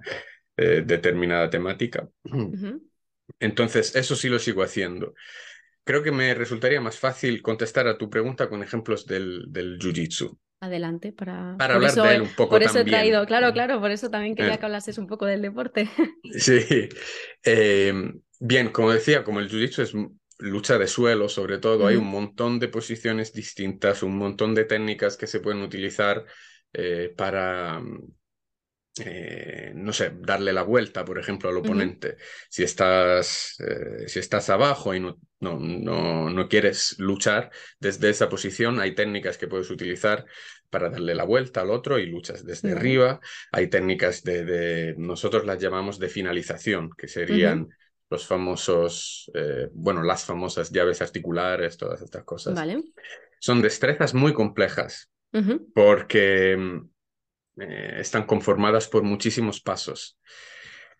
eh, 0.55 0.83
determinada 0.85 1.49
temática. 1.49 2.07
Entonces, 3.39 3.95
eso 3.95 4.15
sí 4.15 4.29
lo 4.29 4.37
sigo 4.37 4.61
haciendo. 4.61 5.13
Creo 5.83 6.03
que 6.03 6.11
me 6.11 6.35
resultaría 6.35 6.81
más 6.81 6.99
fácil 6.99 7.41
contestar 7.41 7.87
a 7.87 7.97
tu 7.97 8.09
pregunta 8.09 8.49
con 8.49 8.61
ejemplos 8.61 9.07
del, 9.07 9.45
del 9.47 9.79
Jiu-Jitsu 9.79 10.37
adelante 10.59 11.11
para, 11.11 11.55
para 11.57 11.75
hablar 11.75 11.93
de 11.93 12.15
él 12.15 12.21
un 12.23 12.35
poco 12.35 12.49
por 12.51 12.63
eso 12.63 12.79
he 12.79 12.85
traído 12.85 13.25
claro 13.25 13.53
claro 13.53 13.79
por 13.79 13.91
eso 13.91 14.09
también 14.09 14.35
quería 14.35 14.55
eh. 14.55 14.59
que 14.59 14.65
hablases 14.65 14.97
un 14.97 15.07
poco 15.07 15.25
del 15.25 15.41
deporte. 15.41 15.89
Sí. 16.37 16.89
Eh, 17.43 17.93
bien 18.39 18.69
como 18.69 18.91
decía 18.91 19.23
como 19.23 19.39
el 19.39 19.49
jiu-jitsu 19.49 19.81
es 19.83 19.93
lucha 20.39 20.77
de 20.77 20.87
suelo 20.87 21.29
sobre 21.29 21.57
todo 21.57 21.87
hay 21.87 21.95
un 21.95 22.07
montón 22.07 22.59
de 22.59 22.67
posiciones 22.67 23.33
distintas 23.33 24.03
un 24.03 24.17
montón 24.17 24.55
de 24.55 24.65
técnicas 24.65 25.17
que 25.17 25.27
se 25.27 25.39
pueden 25.39 25.61
utilizar 25.61 26.25
eh, 26.73 27.13
para 27.15 27.81
eh, 29.05 29.71
no 29.75 29.93
sé, 29.93 30.11
darle 30.19 30.53
la 30.53 30.63
vuelta, 30.63 31.05
por 31.05 31.19
ejemplo, 31.19 31.49
al 31.49 31.57
oponente. 31.57 32.17
Si, 32.49 32.63
estás, 32.63 33.55
eh, 33.59 34.07
si 34.07 34.19
estás 34.19 34.49
abajo 34.49 34.93
y 34.93 34.99
no, 34.99 35.19
no, 35.39 35.59
no, 35.59 36.29
no, 36.29 36.47
quieres 36.47 36.95
luchar 36.99 37.51
desde 37.79 38.09
esa 38.09 38.29
posición, 38.29 38.79
hay 38.79 38.95
técnicas 38.95 39.37
que 39.37 39.47
puedes 39.47 39.69
utilizar 39.69 40.25
para 40.69 40.89
darle 40.89 41.15
la 41.15 41.23
vuelta 41.23 41.61
al 41.61 41.71
otro 41.71 41.99
y 41.99 42.05
luchas 42.05 42.45
desde 42.45 42.71
arriba. 42.71 43.19
Hay 43.51 43.67
técnicas 43.67 44.23
de, 44.23 44.95
nosotros 44.97 45.45
las 45.45 45.59
llamamos 45.59 45.99
de 45.99 46.09
finalización, 46.09 46.91
que 46.97 47.07
serían 47.07 47.69
los 48.09 48.25
famosos, 48.25 49.31
eh, 49.33 49.69
bueno, 49.71 50.03
las 50.03 50.25
famosas 50.25 50.71
llaves 50.71 51.01
articulares, 51.01 51.77
todas 51.77 52.01
estas 52.01 52.23
cosas. 52.23 52.55
Vale. 52.55 52.83
Son 53.39 53.61
destrezas 53.61 54.13
muy 54.13 54.33
complejas 54.33 55.09
porque 55.73 56.57
eh, 57.59 57.97
están 57.99 58.25
conformadas 58.25 58.87
por 58.87 59.03
muchísimos 59.03 59.61
pasos 59.61 60.17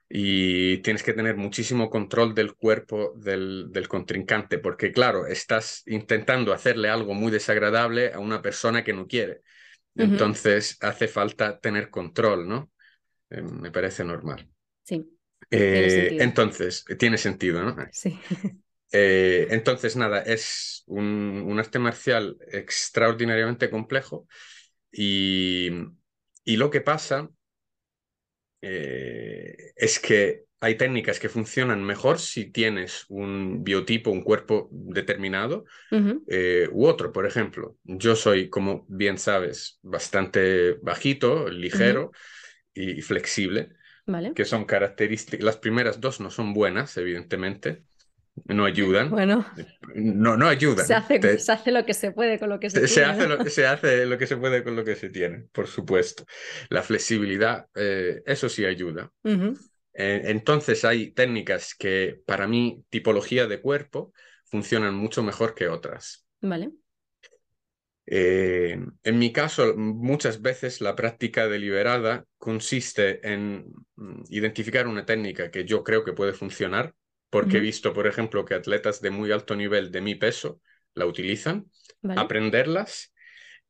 y 0.09 0.79
tienes 0.79 1.03
que 1.03 1.13
tener 1.13 1.37
muchísimo 1.37 1.89
control 1.89 2.33
del 2.33 2.55
cuerpo 2.55 3.13
del, 3.15 3.71
contrincante, 3.87 4.57
porque 4.57 4.91
claro, 4.91 5.27
estás 5.27 5.83
intentando 5.85 6.51
hacerle 6.51 6.89
algo 6.89 7.13
muy 7.13 7.31
desagradable 7.31 8.11
a 8.11 8.19
una 8.19 8.41
persona 8.41 8.83
que 8.83 8.93
no 8.93 9.05
quiere. 9.05 9.41
Entonces 9.95 10.77
hace 10.81 11.07
falta 11.07 11.59
tener 11.59 11.89
control, 11.89 12.47
¿no? 12.47 12.71
Eh, 13.29 13.41
me 13.41 13.69
parece 13.69 14.03
normal. 14.03 14.49
Sí. 14.83 15.07
entonces, 15.51 16.85
tiene 16.97 17.17
sentido, 17.17 17.61
¿no? 17.61 17.75
Sí. 17.91 18.19
entonces, 18.91 19.95
nada, 19.95 20.21
es 20.21 20.83
un, 20.87 21.55
arte 21.59 21.77
marcial 21.77 22.37
extraordinariamente 22.51 23.69
complejo 23.69 24.27
y, 24.91 25.69
y 26.53 26.57
lo 26.57 26.69
que 26.69 26.81
pasa 26.81 27.29
es 28.61 29.99
que 29.99 30.45
hay 30.61 30.75
técnicas 30.75 31.19
que 31.19 31.29
funcionan 31.29 31.83
mejor 31.83 32.19
si 32.19 32.51
tienes 32.51 33.05
un 33.07 33.63
biotipo, 33.63 34.11
un 34.11 34.23
cuerpo 34.23 34.67
determinado 34.71 35.65
eh, 36.27 36.67
u 36.71 36.85
otro. 36.85 37.11
Por 37.11 37.25
ejemplo, 37.25 37.77
yo 37.83 38.15
soy, 38.15 38.49
como 38.49 38.85
bien 38.89 39.17
sabes, 39.17 39.79
bastante 39.81 40.73
bajito, 40.81 41.49
ligero 41.49 42.11
y 42.73 43.01
flexible, 43.01 43.69
vale. 44.05 44.33
que 44.33 44.43
son 44.43 44.65
características. 44.65 45.45
Las 45.45 45.57
primeras 45.57 46.01
dos 46.01 46.19
no 46.19 46.29
son 46.29 46.53
buenas, 46.53 46.97
evidentemente. 46.97 47.83
No 48.45 48.65
ayudan. 48.65 49.09
Bueno. 49.09 49.45
No, 49.95 50.37
no 50.37 50.47
ayudan. 50.47 50.85
Se 50.85 50.93
hace, 50.93 51.39
se 51.39 51.51
hace 51.51 51.71
lo 51.71 51.85
que 51.85 51.93
se 51.93 52.11
puede 52.11 52.39
con 52.39 52.49
lo 52.49 52.59
que 52.59 52.69
se, 52.69 52.87
se 52.87 53.01
tiene. 53.01 53.11
Hace 53.11 53.27
lo, 53.27 53.45
se 53.45 53.67
hace 53.67 54.05
lo 54.05 54.17
que 54.17 54.27
se 54.27 54.37
puede 54.37 54.63
con 54.63 54.75
lo 54.75 54.83
que 54.83 54.95
se 54.95 55.09
tiene, 55.09 55.45
por 55.51 55.67
supuesto. 55.67 56.25
La 56.69 56.81
flexibilidad, 56.81 57.67
eh, 57.75 58.21
eso 58.25 58.49
sí 58.49 58.65
ayuda. 58.65 59.11
Eh, 59.23 60.21
entonces 60.25 60.85
hay 60.85 61.11
técnicas 61.11 61.75
que 61.75 62.21
para 62.25 62.47
mí, 62.47 62.83
tipología 62.89 63.47
de 63.47 63.61
cuerpo, 63.61 64.13
funcionan 64.45 64.95
mucho 64.95 65.23
mejor 65.23 65.53
que 65.53 65.67
otras. 65.67 66.25
Vale. 66.41 66.71
Eh, 68.11 68.79
en 69.03 69.19
mi 69.19 69.31
caso, 69.31 69.75
muchas 69.77 70.41
veces 70.41 70.81
la 70.81 70.95
práctica 70.95 71.47
deliberada 71.47 72.25
consiste 72.39 73.19
en 73.31 73.71
mm, 73.95 74.23
identificar 74.29 74.87
una 74.87 75.05
técnica 75.05 75.51
que 75.51 75.63
yo 75.65 75.83
creo 75.83 76.03
que 76.03 76.13
puede 76.13 76.33
funcionar, 76.33 76.95
porque 77.29 77.57
he 77.57 77.59
visto, 77.59 77.93
por 77.93 78.07
ejemplo, 78.07 78.45
que 78.45 78.55
atletas 78.55 79.01
de 79.01 79.11
muy 79.11 79.31
alto 79.31 79.55
nivel 79.55 79.91
de 79.91 80.01
mi 80.01 80.15
peso 80.15 80.61
la 80.93 81.05
utilizan, 81.05 81.69
aprenderlas 82.15 83.13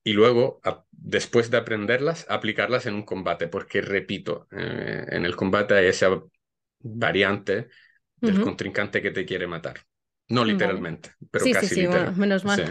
y 0.03 0.13
luego, 0.13 0.61
después 0.91 1.51
de 1.51 1.57
aprenderlas, 1.57 2.25
aplicarlas 2.29 2.85
en 2.85 2.95
un 2.95 3.03
combate, 3.03 3.47
porque 3.47 3.81
repito, 3.81 4.47
eh, 4.51 5.05
en 5.09 5.25
el 5.25 5.35
combate 5.35 5.75
hay 5.75 5.87
esa 5.87 6.09
variante 6.79 7.67
del 8.21 8.39
contrincante 8.39 9.01
que 9.01 9.11
te 9.11 9.25
quiere 9.25 9.47
matar. 9.47 9.81
No 10.29 10.45
literalmente, 10.45 11.11
pero 11.31 11.45
sí, 11.45 11.53
casi 11.53 11.69
sí, 11.69 11.75
sí, 11.75 11.81
literal. 11.81 12.15
menos 12.15 12.45
mal. 12.45 12.63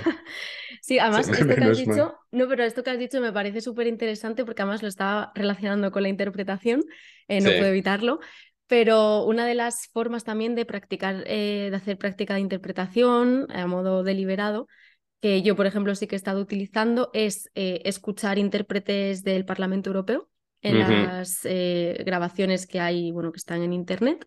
Sí, 0.80 0.98
además, 1.00 1.28
esto 1.28 1.56
que 1.56 1.64
has 1.64 1.76
dicho, 1.76 2.14
no, 2.30 2.48
pero 2.48 2.64
esto 2.64 2.82
que 2.82 2.90
has 2.90 2.98
dicho 2.98 3.20
me 3.20 3.32
parece 3.32 3.60
súper 3.60 3.86
interesante 3.88 4.44
porque 4.44 4.62
además 4.62 4.82
lo 4.82 4.88
estaba 4.88 5.32
relacionando 5.34 5.90
con 5.90 6.02
la 6.02 6.08
interpretación, 6.08 6.84
eh, 7.26 7.40
no 7.40 7.50
puedo 7.50 7.70
evitarlo. 7.70 8.20
Pero 8.68 9.24
una 9.24 9.46
de 9.46 9.54
las 9.54 9.88
formas 9.92 10.22
también 10.22 10.54
de 10.54 10.64
practicar, 10.64 11.24
eh, 11.26 11.68
de 11.70 11.76
hacer 11.76 11.98
práctica 11.98 12.34
de 12.34 12.40
interpretación 12.40 13.48
a 13.50 13.66
modo 13.66 14.04
deliberado, 14.04 14.68
que 15.20 15.42
yo, 15.42 15.56
por 15.56 15.66
ejemplo, 15.66 15.94
sí 15.96 16.06
que 16.06 16.14
he 16.14 16.16
estado 16.16 16.40
utilizando, 16.40 17.10
es 17.12 17.50
eh, 17.56 17.82
escuchar 17.84 18.38
intérpretes 18.38 19.24
del 19.24 19.44
Parlamento 19.44 19.90
Europeo 19.90 20.28
en 20.60 20.78
las 20.78 21.40
eh, 21.44 22.02
grabaciones 22.04 22.66
que 22.66 22.80
hay, 22.80 23.10
bueno, 23.10 23.32
que 23.32 23.38
están 23.38 23.62
en 23.62 23.72
Internet. 23.72 24.26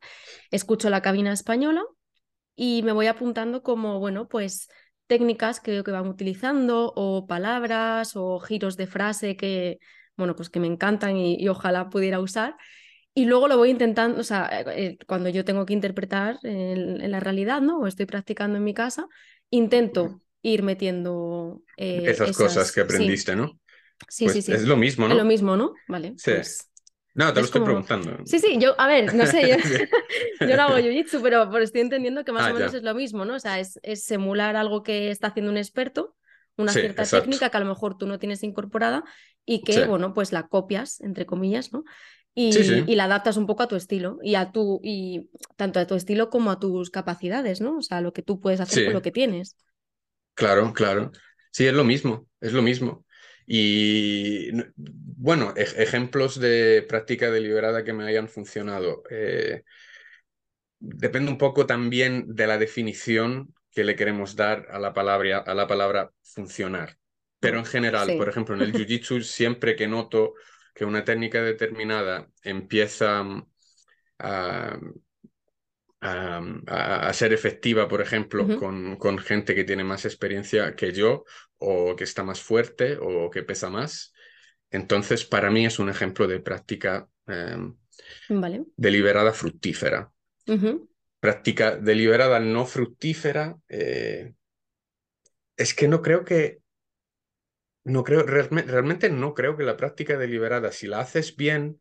Escucho 0.49 0.89
la 0.89 1.01
cabina 1.01 1.33
española 1.33 1.83
y 2.55 2.83
me 2.83 2.91
voy 2.91 3.07
apuntando 3.07 3.63
como, 3.63 3.99
bueno, 3.99 4.27
pues 4.27 4.67
técnicas 5.07 5.59
que 5.59 5.71
veo 5.71 5.83
que 5.83 5.91
van 5.91 6.07
utilizando 6.07 6.93
o 6.95 7.27
palabras 7.27 8.15
o 8.15 8.39
giros 8.39 8.77
de 8.77 8.87
frase 8.87 9.35
que, 9.35 9.79
bueno, 10.15 10.35
pues 10.35 10.49
que 10.49 10.59
me 10.59 10.67
encantan 10.67 11.17
y, 11.17 11.47
ojalá 11.49 11.89
pudiera 11.89 12.19
usar. 12.19 12.55
Y 13.21 13.25
luego 13.25 13.47
lo 13.47 13.55
voy 13.55 13.69
intentando, 13.69 14.19
o 14.19 14.23
sea, 14.23 14.49
eh, 14.75 14.97
cuando 15.05 15.29
yo 15.29 15.45
tengo 15.45 15.63
que 15.67 15.73
interpretar 15.73 16.39
en, 16.41 16.99
en, 17.01 17.11
la 17.11 17.19
realidad, 17.19 17.61
¿no? 17.61 17.77
O 17.77 17.85
estoy 17.85 18.07
practicando 18.07 18.57
en 18.57 18.63
mi 18.63 18.73
casa, 18.73 19.07
intento 19.51 20.23
ir 20.41 20.63
metiendo 20.63 21.61
eh, 21.77 22.01
esas, 22.07 22.35
cosas 22.35 22.71
que 22.71 22.81
aprendiste, 22.81 23.35
¿no? 23.35 23.59
Sí, 24.09 24.23
pues 24.23 24.37
sí, 24.37 24.41
sí. 24.41 24.53
Es 24.53 24.63
lo 24.63 24.75
mismo, 24.75 25.07
¿no? 25.07 25.13
Es 25.13 25.19
lo 25.19 25.25
mismo, 25.25 25.55
¿no? 25.55 25.75
Vale. 25.87 26.15
Sí. 26.17 26.31
Pues... 26.31 26.67
No, 27.13 27.31
te 27.31 27.41
lo 27.41 27.45
estoy 27.45 27.61
preguntando. 27.61 28.17
Sí, 28.25 28.39
sí, 28.39 28.57
yo, 28.57 28.73
a 28.81 28.87
ver, 28.87 29.13
no 29.13 29.27
sé, 29.27 29.47
yo, 29.47 29.55
no 30.47 30.63
hago 30.63 30.79
jiu-jitsu, 30.79 31.21
pero, 31.21 31.55
estoy 31.59 31.81
entendiendo 31.81 32.25
que 32.25 32.31
más 32.31 32.47
ah, 32.47 32.51
o 32.51 32.53
menos 32.55 32.73
es 32.73 32.81
lo 32.81 32.95
mismo, 32.95 33.23
¿no? 33.23 33.35
O 33.35 33.39
sea, 33.39 33.59
es, 33.59 33.79
es, 33.83 34.03
simular 34.03 34.55
algo 34.55 34.81
que 34.81 35.11
está 35.11 35.27
haciendo 35.27 35.51
un 35.51 35.57
experto, 35.57 36.15
una 36.57 36.71
cierta 36.71 37.05
técnica 37.05 37.51
que 37.51 37.57
a 37.57 37.59
lo 37.59 37.67
mejor 37.67 37.99
tú 37.99 38.07
no 38.07 38.17
tienes 38.17 38.41
incorporada 38.41 39.03
y 39.45 39.61
que, 39.61 39.85
bueno, 39.85 40.15
pues 40.15 40.31
la 40.31 40.47
copias, 40.47 41.01
entre 41.01 41.27
comillas, 41.27 41.71
¿no? 41.71 41.83
Y, 42.33 42.57
y, 42.57 42.95
la 42.95 43.05
adaptas 43.05 43.35
un 43.35 43.45
poco 43.45 43.63
a 43.63 43.67
tu 43.67 43.75
estilo 43.75 44.17
y 44.23 44.35
a 44.35 44.53
tu, 44.53 44.79
y 44.83 45.29
tanto 45.57 45.79
a 45.81 45.87
tu 45.87 45.95
estilo 45.95 46.29
como 46.29 46.49
a 46.49 46.59
tus 46.59 46.89
capacidades, 46.89 47.59
¿no? 47.59 47.79
O 47.79 47.81
sea, 47.81 47.99
lo 47.99 48.13
que 48.13 48.21
tú 48.21 48.39
puedes 48.39 48.61
hacer 48.61 48.85
con 48.85 48.93
lo 48.93 49.01
que 49.01 49.11
tienes. 49.11 49.57
Claro, 50.33 50.71
claro. 50.71 51.11
Sí, 51.51 51.67
es 51.67 51.73
lo 51.73 51.83
mismo, 51.83 52.29
es 52.39 52.53
lo 52.53 52.61
mismo. 52.61 53.05
Y 53.45 54.49
bueno, 54.77 55.53
ejemplos 55.57 56.39
de 56.39 56.85
práctica 56.87 57.29
deliberada 57.29 57.83
que 57.83 57.91
me 57.91 58.05
hayan 58.05 58.29
funcionado. 58.29 59.03
Eh, 59.09 59.63
depende 60.79 61.31
un 61.31 61.37
poco 61.37 61.65
también 61.65 62.33
de 62.33 62.47
la 62.47 62.57
definición 62.57 63.53
que 63.71 63.83
le 63.83 63.97
queremos 63.97 64.37
dar 64.37 64.67
a 64.69 64.79
la 64.79 64.93
palabra, 64.93 65.39
a 65.39 65.53
la 65.53 65.67
palabra 65.67 66.11
funcionar. 66.23 66.97
Pero 67.41 67.59
en 67.59 67.65
general, 67.65 68.15
por 68.17 68.29
ejemplo, 68.29 68.55
en 68.55 68.61
el 68.61 68.73
Jiu-Jitsu, 68.73 69.21
siempre 69.21 69.75
que 69.75 69.87
noto 69.87 70.33
que 70.73 70.85
una 70.85 71.03
técnica 71.03 71.41
determinada 71.41 72.29
empieza 72.43 73.23
a 74.19 74.79
a, 76.01 77.11
ser 77.13 77.33
efectiva, 77.33 77.87
por 77.87 78.01
ejemplo, 78.01 78.57
con, 78.57 78.95
con, 78.95 79.19
gente 79.19 79.53
que 79.53 79.63
tiene 79.63 79.83
más 79.83 80.05
experiencia 80.05 80.75
que 80.75 80.91
yo, 80.91 81.25
o 81.57 81.95
que 81.95 82.03
está 82.03 82.23
más 82.23 82.41
fuerte, 82.41 82.97
o 82.99 83.29
que 83.29 83.43
pesa 83.43 83.69
más. 83.69 84.13
Entonces, 84.71 85.25
para 85.25 85.51
mí 85.51 85.65
es 85.65 85.79
un 85.79 85.89
ejemplo 85.89 86.27
de 86.27 86.39
práctica 86.39 87.07
em, 87.27 87.75
deliberada 88.75 89.31
fructífera. 89.31 90.11
Práctica 91.19 91.75
deliberada 91.75 92.39
no 92.39 92.65
fructífera. 92.65 93.57
Eh, 93.69 94.33
es 95.55 95.73
que 95.73 95.87
no 95.87 96.01
creo 96.01 96.25
que. 96.25 96.60
No 97.83 98.03
creo, 98.03 98.23
realmente, 98.23 99.09
no 99.09 99.33
creo 99.33 99.57
que 99.57 99.63
la 99.63 99.77
práctica 99.77 100.17
deliberada, 100.17 100.71
si 100.71 100.87
la 100.87 100.99
haces 100.99 101.35
bien. 101.35 101.79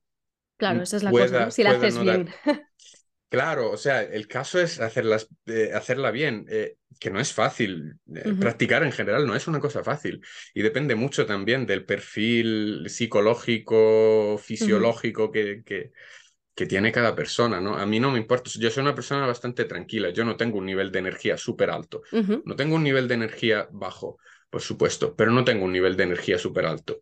Claro, 0.56 0.82
esa 0.82 0.96
es 0.96 1.02
la 1.02 1.10
cosa, 1.10 1.50
Si 1.50 1.62
la 1.62 1.72
haces 1.72 2.00
bien. 2.00 2.28
Claro, 3.30 3.70
o 3.70 3.76
sea, 3.76 4.02
el 4.02 4.26
caso 4.26 4.60
es 4.60 4.80
hacerlas, 4.80 5.28
eh, 5.46 5.70
hacerla 5.72 6.10
bien, 6.10 6.46
eh, 6.50 6.78
que 6.98 7.10
no 7.10 7.20
es 7.20 7.32
fácil. 7.32 7.94
Eh, 8.12 8.34
practicar 8.40 8.82
en 8.82 8.90
general 8.90 9.24
no 9.24 9.36
es 9.36 9.46
una 9.46 9.60
cosa 9.60 9.84
fácil 9.84 10.20
y 10.52 10.62
depende 10.62 10.96
mucho 10.96 11.26
también 11.26 11.64
del 11.64 11.84
perfil 11.84 12.86
psicológico, 12.88 14.36
fisiológico 14.36 15.30
que, 15.30 15.62
que, 15.64 15.92
que, 16.56 16.66
tiene 16.66 16.90
cada 16.90 17.14
persona, 17.14 17.60
¿no? 17.60 17.76
A 17.76 17.86
mí 17.86 18.00
no 18.00 18.10
me 18.10 18.18
importa, 18.18 18.50
yo 18.52 18.68
soy 18.68 18.80
una 18.80 18.96
persona 18.96 19.24
bastante 19.28 19.64
tranquila, 19.64 20.10
yo 20.10 20.24
no 20.24 20.36
tengo 20.36 20.58
un 20.58 20.66
nivel 20.66 20.90
de 20.90 20.98
energía 20.98 21.36
súper 21.36 21.70
alto, 21.70 22.02
no 22.44 22.56
tengo 22.56 22.74
un 22.74 22.82
nivel 22.82 23.06
de 23.06 23.14
energía 23.14 23.68
bajo, 23.70 24.18
por 24.50 24.62
supuesto, 24.62 25.14
pero 25.16 25.30
no 25.30 25.44
tengo 25.44 25.64
un 25.64 25.72
nivel 25.72 25.96
de 25.96 26.04
energía 26.04 26.38
súper 26.38 26.66
alto. 26.66 27.00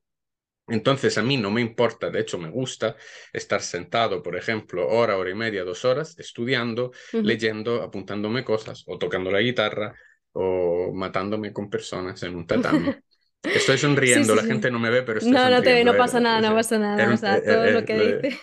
Entonces 0.68 1.16
a 1.16 1.22
mí 1.22 1.37
no 1.38 1.50
me 1.50 1.62
importa, 1.62 2.11
de 2.11 2.20
hecho 2.20 2.38
me 2.38 2.50
gusta 2.50 2.96
estar 3.32 3.62
sentado, 3.62 4.22
por 4.22 4.37
ejemplo, 4.37 4.87
hora, 4.87 5.16
hora 5.16 5.30
y 5.30 5.34
media, 5.34 5.64
dos 5.64 5.84
horas, 5.84 6.18
estudiando, 6.18 6.92
leyendo, 7.12 7.82
apuntándome 7.82 8.44
cosas, 8.44 8.84
o 8.87 8.98
tocando 8.98 9.30
la 9.30 9.40
guitarra, 9.40 9.94
o 10.32 10.92
matándome 10.94 11.52
con 11.52 11.70
personas 11.70 12.22
en 12.22 12.37
un 12.37 12.46
tatami. 12.46 12.94
Estoy 13.42 13.78
sonriendo, 13.78 14.34
la 14.34 14.42
gente 14.42 14.70
no 14.70 14.78
me 14.78 14.90
ve, 14.90 15.02
pero 15.02 15.20
estoy 15.20 15.32
no, 15.32 15.48
No, 15.48 15.61
no, 15.61 15.84
no 15.92 15.96
pasa 15.96 16.20
nada, 16.20 16.40
no 16.40 16.54
pasa 16.54 16.78
nada. 16.78 17.14
o 17.14 17.16
sea, 17.16 17.42
todo 17.42 17.70
lo 17.70 17.84
que 17.84 18.20
dice 18.20 18.40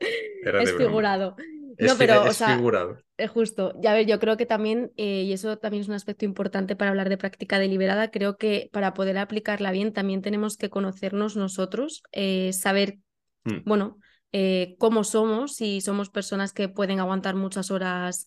es 0.60 0.72
figurado. 0.74 1.36
No, 1.80 1.96
pero, 1.96 2.24
o 2.24 2.32
sea, 2.32 2.60
Es 3.16 3.30
justo. 3.30 3.74
Ya 3.80 3.92
ver, 3.92 4.06
yo 4.06 4.18
creo 4.18 4.36
que 4.36 4.46
también, 4.46 4.92
eh, 4.96 5.22
y 5.22 5.32
eso 5.32 5.58
también 5.58 5.82
es 5.82 5.88
un 5.88 5.94
aspecto 5.94 6.24
importante 6.24 6.76
para 6.76 6.90
hablar 6.90 7.08
de 7.08 7.16
práctica 7.16 7.58
deliberada, 7.58 8.10
creo 8.10 8.36
que 8.36 8.68
para 8.72 8.94
poder 8.94 9.18
aplicarla 9.18 9.72
bien 9.72 9.92
también 9.92 10.22
tenemos 10.22 10.56
que 10.56 10.70
conocernos 10.70 11.36
nosotros, 11.36 12.02
eh, 12.12 12.52
saber, 12.52 12.98
mm. 13.44 13.58
bueno, 13.64 13.98
eh, 14.32 14.76
cómo 14.78 15.04
somos, 15.04 15.54
si 15.56 15.80
somos 15.80 16.10
personas 16.10 16.52
que 16.52 16.68
pueden 16.68 17.00
aguantar 17.00 17.34
muchas 17.34 17.70
horas 17.70 18.26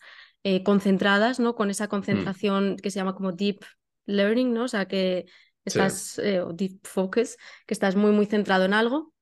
concentradas, 0.65 1.39
¿no? 1.39 1.55
Con 1.55 1.69
esa 1.69 1.85
mm. 1.85 1.89
concentración 1.89 2.75
que 2.75 2.91
se 2.91 2.99
llama 2.99 3.15
como 3.15 3.31
deep 3.31 3.63
learning, 4.05 4.53
¿no? 4.53 4.65
O 4.65 4.67
sea, 4.67 4.89
que 4.89 5.25
estás, 5.63 6.21
deep 6.55 6.79
focus, 6.83 7.37
que 7.65 7.73
estás 7.73 7.95
muy, 7.95 8.11
muy 8.11 8.25
centrado 8.25 8.65
en 8.65 8.73
algo 8.73 9.12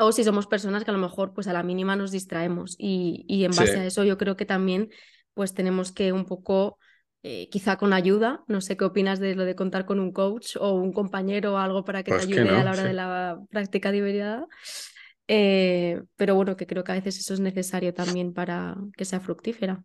o 0.00 0.12
si 0.12 0.24
somos 0.24 0.46
personas 0.46 0.84
que 0.84 0.90
a 0.90 0.94
lo 0.94 1.00
mejor 1.00 1.32
pues 1.32 1.46
a 1.46 1.52
la 1.52 1.62
mínima 1.62 1.96
nos 1.96 2.10
distraemos 2.10 2.76
y, 2.78 3.24
y 3.28 3.44
en 3.44 3.52
base 3.52 3.78
a 3.78 3.86
eso 3.86 4.04
yo 4.04 4.18
creo 4.18 4.36
que 4.36 4.46
también 4.46 4.90
pues 5.34 5.54
tenemos 5.54 5.92
que 5.92 6.12
un 6.12 6.24
poco 6.24 6.78
eh, 7.22 7.48
quizá 7.50 7.76
con 7.76 7.92
ayuda, 7.92 8.42
no 8.46 8.62
sé 8.62 8.78
qué 8.78 8.84
opinas 8.84 9.20
de 9.20 9.34
lo 9.34 9.44
de 9.44 9.54
contar 9.54 9.84
con 9.84 10.00
un 10.00 10.10
coach 10.10 10.56
o 10.58 10.72
un 10.72 10.92
compañero 10.92 11.54
o 11.54 11.56
algo 11.58 11.84
para 11.84 12.02
que 12.02 12.12
te 12.12 12.22
ayude 12.22 12.48
a 12.48 12.64
la 12.64 12.72
hora 12.72 12.84
de 12.84 12.92
la 12.94 13.38
práctica 13.50 13.92
deliberada. 13.92 14.46
Eh, 15.28 16.00
pero 16.16 16.34
bueno, 16.34 16.56
que 16.56 16.66
creo 16.66 16.82
que 16.82 16.92
a 16.92 16.94
veces 16.96 17.18
eso 17.18 17.34
es 17.34 17.40
necesario 17.40 17.92
también 17.92 18.32
para 18.32 18.76
que 18.96 19.04
sea 19.04 19.20
fructífera. 19.20 19.84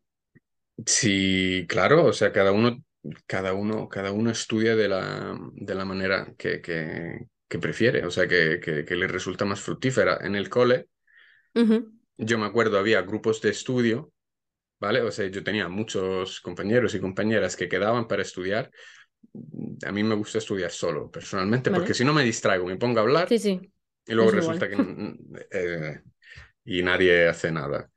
Sí, 0.85 1.65
claro, 1.67 2.05
o 2.05 2.13
sea, 2.13 2.31
cada 2.31 2.51
uno, 2.51 2.83
cada 3.27 3.53
uno, 3.53 3.87
cada 3.89 4.11
uno 4.11 4.31
estudia 4.31 4.75
de 4.75 4.87
la, 4.87 5.37
de 5.53 5.75
la 5.75 5.85
manera 5.85 6.33
que, 6.37 6.61
que, 6.61 7.27
que 7.47 7.59
prefiere, 7.59 8.05
o 8.05 8.11
sea, 8.11 8.27
que, 8.27 8.59
que, 8.59 8.95
le 8.95 9.07
resulta 9.07 9.45
más 9.45 9.61
fructífera. 9.61 10.19
En 10.21 10.35
el 10.35 10.49
cole, 10.49 10.87
yo 12.17 12.37
me 12.37 12.45
acuerdo, 12.45 12.79
había 12.79 13.01
grupos 13.01 13.41
de 13.41 13.49
estudio, 13.49 14.11
¿vale? 14.79 15.01
O 15.01 15.11
sea, 15.11 15.27
yo 15.27 15.43
tenía 15.43 15.67
muchos 15.67 16.41
compañeros 16.41 16.95
y 16.95 16.99
compañeras 16.99 17.55
que 17.55 17.69
quedaban 17.69 18.07
para 18.07 18.23
estudiar. 18.23 18.71
A 19.85 19.91
mí 19.91 20.03
me 20.03 20.15
gusta 20.15 20.39
estudiar 20.39 20.71
solo, 20.71 21.09
personalmente, 21.11 21.71
porque 21.71 21.93
si 21.93 22.03
no 22.03 22.13
me 22.13 22.23
distraigo, 22.23 22.65
me 22.65 22.77
pongo 22.77 22.99
a 22.99 23.03
hablar 23.03 23.27
sí, 23.29 23.39
sí. 23.39 23.71
y 24.07 24.13
luego 24.13 24.31
resulta 24.31 24.69
que... 24.69 24.75
Eh, 25.51 26.01
y 26.67 26.81
nadie 26.81 27.27
hace 27.27 27.51
nada. 27.51 27.91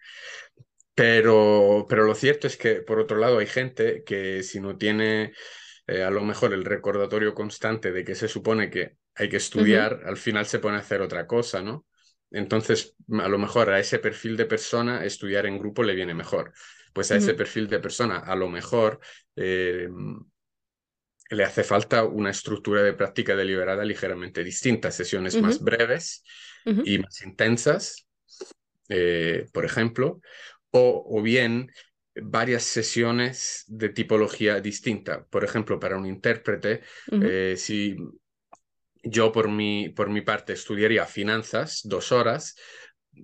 Pero, 0.94 1.86
pero 1.88 2.04
lo 2.04 2.14
cierto 2.14 2.46
es 2.46 2.56
que, 2.56 2.82
por 2.82 3.00
otro 3.00 3.16
lado, 3.16 3.38
hay 3.38 3.46
gente 3.46 4.02
que 4.04 4.42
si 4.42 4.60
no 4.60 4.76
tiene 4.76 5.32
eh, 5.86 6.02
a 6.02 6.10
lo 6.10 6.22
mejor 6.22 6.52
el 6.52 6.64
recordatorio 6.64 7.34
constante 7.34 7.92
de 7.92 8.04
que 8.04 8.14
se 8.14 8.28
supone 8.28 8.68
que 8.68 8.96
hay 9.18 9.28
que 9.28 9.36
estudiar, 9.36 10.02
al 10.06 10.16
final 10.16 10.46
se 10.46 10.60
pone 10.60 10.76
a 10.76 10.80
hacer 10.80 11.02
otra 11.02 11.26
cosa, 11.26 11.62
¿no? 11.62 11.86
Entonces, 12.30 12.94
a 13.10 13.28
lo 13.28 13.38
mejor 13.38 13.70
a 13.70 13.80
ese 13.80 13.98
perfil 13.98 14.36
de 14.36 14.46
persona 14.46 15.04
estudiar 15.04 15.46
en 15.46 15.58
grupo 15.58 15.82
le 15.82 15.94
viene 15.94 16.14
mejor. 16.14 16.52
Pues 16.92 17.10
a 17.10 17.16
ese 17.16 17.34
perfil 17.34 17.68
de 17.68 17.80
persona, 17.80 18.18
a 18.18 18.34
lo 18.34 18.48
mejor 18.48 18.98
eh, 19.36 19.88
le 21.30 21.44
hace 21.44 21.62
falta 21.62 22.04
una 22.04 22.30
estructura 22.30 22.82
de 22.82 22.94
práctica 22.94 23.36
deliberada 23.36 23.84
ligeramente 23.84 24.42
distinta, 24.42 24.90
sesiones 24.90 25.40
más 25.40 25.60
breves 25.60 26.24
y 26.64 26.98
más 26.98 27.22
intensas, 27.22 28.06
eh, 28.88 29.46
por 29.52 29.64
ejemplo, 29.64 30.20
o, 30.70 31.22
bien 31.22 31.70
varias 32.14 32.64
sesiones 32.64 33.64
de 33.68 33.90
tipología 33.90 34.60
distinta. 34.60 35.24
Por 35.24 35.44
ejemplo, 35.44 35.78
para 35.78 35.96
un 35.96 36.06
intérprete, 36.06 36.82
eh, 37.10 37.54
si 37.56 37.96
yo 39.02 39.32
por 39.32 39.48
mi, 39.48 39.88
por 39.90 40.10
mi 40.10 40.20
parte 40.20 40.52
estudiaría 40.52 41.06
finanzas 41.06 41.80
dos 41.84 42.12
horas, 42.12 42.56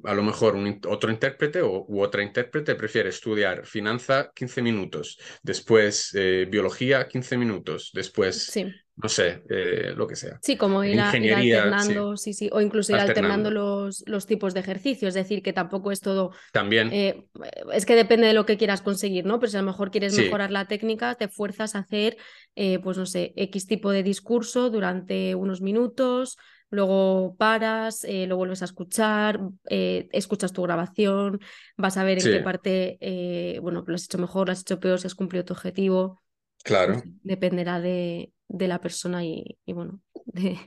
a 0.04 0.14
lo 0.14 0.22
mejor 0.22 0.56
otro 0.88 1.10
intérprete 1.10 1.62
o, 1.62 1.84
u 1.86 2.02
otra 2.02 2.22
intérprete 2.22 2.74
prefiere 2.74 3.10
estudiar 3.10 3.64
finanza 3.66 4.32
15 4.34 4.62
minutos, 4.62 5.18
después 5.42 6.10
eh, 6.14 6.46
biología 6.50 7.06
15 7.06 7.36
minutos, 7.36 7.90
después 7.94 8.50
no 8.96 9.08
sé, 9.08 9.42
eh, 9.50 9.92
lo 9.96 10.06
que 10.06 10.14
sea. 10.14 10.38
Sí, 10.40 10.56
como 10.56 10.84
ir, 10.84 11.00
alternando, 11.00 12.16
sí. 12.16 12.32
sí. 12.32 12.48
o 12.52 12.60
incluso 12.60 12.92
ir 12.92 12.98
alternando, 12.98 13.50
los, 13.50 14.04
los, 14.06 14.26
tipos 14.26 14.54
de 14.54 14.60
ejercicios, 14.60 15.08
es 15.08 15.14
decir, 15.14 15.42
que 15.42 15.52
tampoco 15.52 15.90
es 15.90 16.00
todo... 16.00 16.30
También. 16.52 16.90
Eh, 16.92 17.26
es 17.72 17.86
que 17.86 17.96
depende 17.96 18.28
de 18.28 18.34
lo 18.34 18.46
que 18.46 18.56
quieras 18.56 18.82
conseguir, 18.82 19.26
¿no? 19.26 19.40
Pero 19.40 19.50
si 19.50 19.56
a 19.56 19.62
lo 19.62 19.66
mejor 19.66 19.90
quieres 19.90 20.16
mejorar 20.16 20.52
la 20.52 20.66
técnica, 20.66 21.16
te 21.16 21.26
fuerzas 21.26 21.74
a 21.74 21.80
hacer, 21.80 22.16
eh, 22.54 22.78
pues 22.78 22.96
no 22.96 23.04
sé, 23.04 23.32
X 23.36 23.66
tipo 23.66 23.90
de 23.90 24.04
discurso 24.04 24.70
durante 24.70 25.34
unos 25.34 25.60
minutos, 25.60 26.38
luego 26.70 27.34
paras, 27.36 28.06
lo 28.08 28.36
vuelves 28.36 28.62
a 28.62 28.66
escuchar, 28.66 29.40
escuchas 29.68 30.52
tu 30.52 30.62
grabación, 30.62 31.40
vas 31.76 31.96
a 31.96 32.04
ver 32.04 32.18
en 32.18 32.32
qué 32.32 32.40
parte, 32.40 33.58
bueno, 33.60 33.84
lo 33.86 33.94
has 33.94 34.04
hecho 34.04 34.18
mejor, 34.18 34.46
lo 34.46 34.52
has 34.52 34.60
hecho 34.60 34.78
peor, 34.78 35.00
si 35.00 35.08
has 35.08 35.14
cumplido 35.16 35.44
tu 35.44 35.52
objetivo. 35.52 36.20
Claro. 36.64 37.02
dependerá 37.22 37.78
de, 37.78 38.32
de 38.54 38.68
la 38.68 38.80
persona 38.80 39.24
y, 39.24 39.58
bueno, 39.66 40.00
de, 40.24 40.58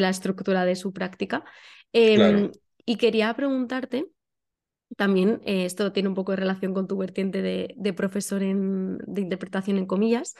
la 0.00 0.08
estructura 0.08 0.64
de 0.64 0.76
su 0.76 0.92
práctica. 0.92 1.44
Em, 1.92 2.50
y 2.86 2.96
quería 2.96 3.34
preguntarte, 3.34 4.06
también, 4.96 5.40
eh, 5.44 5.64
esto 5.64 5.92
tiene 5.92 6.08
un 6.08 6.14
poco 6.14 6.32
de 6.32 6.36
relación 6.36 6.74
con 6.74 6.86
tu 6.86 6.96
vertiente 6.96 7.42
de, 7.42 7.92
profesor 7.94 8.42
en, 8.42 8.98
de 9.06 9.22
interpretación 9.22 9.78
en 9.78 9.86
comillas. 9.86 10.34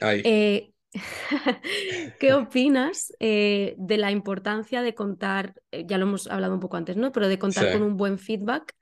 Eh, 0.00 0.72
¿Qué 2.20 2.32
opinas 2.32 3.12
eh, 3.20 3.74
de 3.76 3.98
la 3.98 4.10
importancia 4.10 4.82
de 4.82 4.94
contar, 4.94 5.54
ya 5.70 5.98
lo 5.98 6.06
hemos 6.06 6.26
hablado 6.28 6.54
un 6.54 6.60
poco 6.60 6.76
antes, 6.76 6.96
¿no? 6.96 7.12
Pero 7.12 7.28
de 7.28 7.38
contar 7.38 7.72
con 7.72 7.82
un 7.82 7.96
buen 7.96 8.18
feedback, 8.18 8.74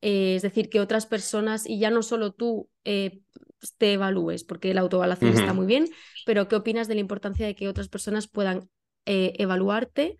es 0.00 0.42
decir, 0.42 0.70
que 0.70 0.80
otras 0.80 1.06
personas, 1.06 1.66
y 1.66 1.80
ya 1.80 1.90
no 1.90 2.02
solo 2.02 2.32
tú 2.32 2.70
te 3.78 3.94
evalúes, 3.94 4.44
porque 4.44 4.74
la 4.74 4.82
autoevaluación 4.82 5.32
está 5.32 5.52
muy 5.52 5.66
bien, 5.66 5.86
pero 6.24 6.48
¿qué 6.48 6.56
opinas 6.56 6.88
de 6.88 6.94
la 6.94 7.00
importancia 7.00 7.46
de 7.46 7.54
que 7.54 7.68
otras 7.68 7.88
personas 7.88 8.28
puedan 8.28 8.68
eh, 9.06 9.34
evaluarte? 9.38 10.18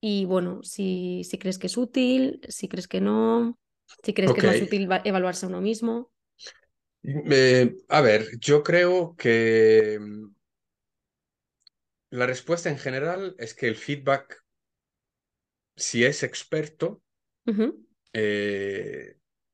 Y 0.00 0.24
bueno, 0.26 0.62
si, 0.62 1.24
si 1.24 1.38
crees 1.38 1.58
que 1.58 1.66
es 1.68 1.76
útil, 1.76 2.40
si 2.48 2.68
crees 2.68 2.88
que 2.88 3.00
no, 3.00 3.58
si 4.02 4.14
crees 4.14 4.32
que 4.32 4.40
es 4.40 4.46
más 4.46 4.60
útil 4.60 4.88
evaluarse 5.04 5.46
a 5.46 5.48
uno 5.48 5.60
mismo. 5.60 6.10
Eh, 7.02 7.76
a 7.88 8.00
ver, 8.00 8.26
yo 8.40 8.62
creo 8.62 9.14
que 9.16 9.98
mm, 10.00 10.26
la 12.10 12.26
respuesta 12.26 12.68
en 12.68 12.78
general 12.78 13.36
es 13.38 13.54
que 13.54 13.68
el 13.68 13.76
feedback, 13.76 14.42
si 15.76 16.04
es 16.04 16.22
experto, 16.22 17.02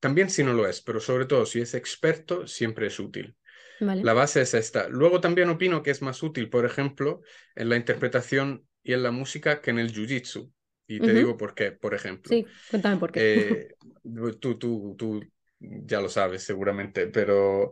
también 0.02 0.30
si 0.30 0.42
no 0.42 0.52
lo 0.52 0.66
es, 0.66 0.80
pero 0.80 0.98
sobre 0.98 1.26
todo 1.26 1.46
si 1.46 1.60
es 1.60 1.74
experto, 1.74 2.48
siempre 2.48 2.88
es 2.88 2.98
útil. 2.98 3.36
La 3.78 4.12
base 4.14 4.40
es 4.40 4.52
esta. 4.52 4.88
Luego 4.88 5.20
también 5.20 5.48
opino 5.48 5.84
que 5.84 5.92
es 5.92 6.02
más 6.02 6.24
útil, 6.24 6.50
por 6.50 6.64
ejemplo, 6.66 7.20
en 7.54 7.68
la 7.68 7.76
interpretación 7.76 8.66
y 8.82 8.94
en 8.94 9.04
la 9.04 9.12
música 9.12 9.60
que 9.60 9.70
en 9.70 9.78
el 9.78 9.92
jiu-jitsu. 9.92 10.50
Y 10.88 10.98
te 10.98 11.14
digo 11.14 11.36
por 11.36 11.54
qué, 11.54 11.70
por 11.70 11.94
ejemplo. 11.94 12.30
Sí, 12.30 12.44
cuéntame 12.68 12.96
por 12.96 13.12
qué. 13.12 13.20
Eh, 13.22 13.74
tú, 14.40 14.58
tú, 14.58 14.96
tú 14.98 15.24
ya 15.60 16.00
lo 16.00 16.08
sabes 16.08 16.42
seguramente, 16.42 17.06
pero 17.06 17.70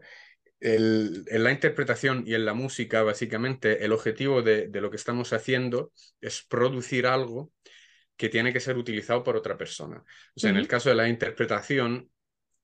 en 0.61 1.43
la 1.43 1.51
interpretación 1.51 2.23
y 2.25 2.35
en 2.35 2.45
la 2.45 2.55
música, 2.55 3.03
básicamente, 3.03 3.85
el 3.85 3.93
objetivo 3.93 4.43
de, 4.43 4.69
de, 4.69 4.81
lo 4.81 4.91
que 4.91 4.97
estamos 4.97 5.33
haciendo 5.33 5.93
es 6.21 6.43
producir 6.43 7.09
algo 7.09 7.53
que 8.17 8.29
tiene 8.29 8.53
que 8.53 8.61
ser 8.61 8.77
utilizado 8.77 9.25
por 9.25 9.35
otra 9.35 9.57
persona. 9.57 10.05
O 10.37 10.41
sea, 10.41 10.51
en 10.51 10.59
el 10.59 10.69
caso 10.69 10.91
de 10.91 10.95
la 10.95 11.09
interpretación, 11.09 12.11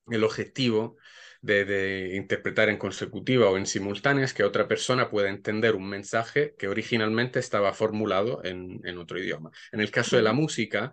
el 0.09 0.25
objetivo 0.25 0.97
de, 1.41 2.13
interpretar 2.15 2.69
en 2.69 2.77
consecutiva 2.77 3.49
o 3.49 3.57
en 3.57 3.67
simultánea 3.67 4.25
es 4.25 4.35
que 4.35 4.45
otra 4.45 4.67
persona 4.67 5.09
pueda 5.09 5.29
entender 5.29 5.75
un 5.75 5.89
mensaje 5.89 6.55
que 6.59 6.69
originalmente 6.69 7.39
estaba 7.39 7.73
formulado 7.73 8.43
en, 8.45 8.99
otro 8.99 9.19
idioma. 9.19 9.51
En 9.73 9.81
el 9.81 9.91
caso 9.91 10.17
de 10.17 10.23
la 10.23 10.33
música, 10.33 10.93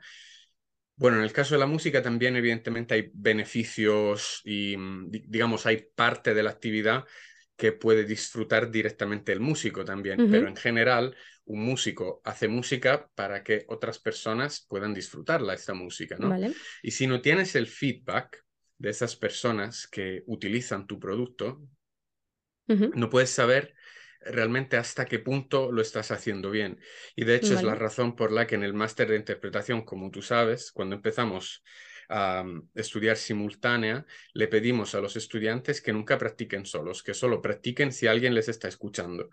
bueno, 0.95 1.17
en 1.17 1.23
el 1.23 1.34
caso 1.34 1.56
de 1.56 1.60
la 1.60 1.65
música 1.65 2.02
también 2.02 2.36
evidentemente 2.36 2.93
hay 2.93 3.12
beneficios 3.13 4.41
y, 4.43 4.78
mm, 4.78 5.10
digamos, 5.10 5.65
hay 5.65 5.86
parte 5.95 6.34
de 6.34 6.43
la 6.43 6.52
actividad 6.52 7.06
que 7.56 7.71
puede 7.71 8.04
disfrutar 8.04 8.69
directamente 8.69 9.32
el 9.32 9.39
músico 9.39 9.86
también, 9.86 10.30
pero 10.30 10.47
en 10.47 10.56
general 10.56 11.15
un 11.45 11.63
músico 11.63 12.21
hace 12.23 12.47
música 12.47 13.10
para 13.15 13.43
que 13.43 13.65
otras 13.67 13.99
personas 13.99 14.65
puedan 14.67 14.93
disfrutarla, 14.93 15.54
esta 15.54 15.73
música, 15.73 16.17
¿no? 16.17 16.36
Y 16.82 16.91
si 16.91 17.06
no 17.06 17.21
tienes 17.21 17.56
el 17.56 17.67
feedback, 17.67 18.43
de 18.84 18.89
esas 18.89 19.15
personas 19.15 19.88
que 19.88 20.24
utilizan 20.28 20.86
tu 20.88 21.00
producto, 21.00 21.62
no 22.67 23.10
puedes 23.10 23.30
saber 23.30 23.76
realmente 24.19 24.76
hasta 24.76 25.06
qué 25.06 25.19
punto 25.19 25.72
lo 25.72 25.82
estás 25.82 26.12
haciendo 26.12 26.52
bien. 26.52 26.82
Y 27.15 27.24
de 27.24 27.36
hecho 27.36 27.54
es 27.54 27.63
la 27.63 27.76
razón 27.76 28.17
por 28.17 28.34
la 28.34 28.46
que 28.46 28.56
en 28.56 28.63
el 28.63 28.74
máster 28.74 29.08
de 29.08 29.15
interpretación, 29.15 29.86
como 29.86 30.12
tú 30.12 30.22
sabes, 30.22 30.74
cuando 30.74 30.98
empezamos 30.98 31.63
a 32.10 32.43
mm, 32.43 32.72
estudiar 32.76 33.15
simultánea, 33.15 34.06
le 34.34 34.50
pedimos 34.50 34.96
a 34.96 35.00
los 35.00 35.15
estudiantes 35.15 35.82
que 35.82 35.93
nunca 35.93 36.17
practiquen 36.17 36.65
solos, 36.65 37.04
que 37.04 37.13
solo 37.13 37.41
practiquen 37.41 37.93
si 37.93 38.08
alguien 38.08 38.36
les 38.36 38.50
está 38.50 38.67
escuchando. 38.67 39.30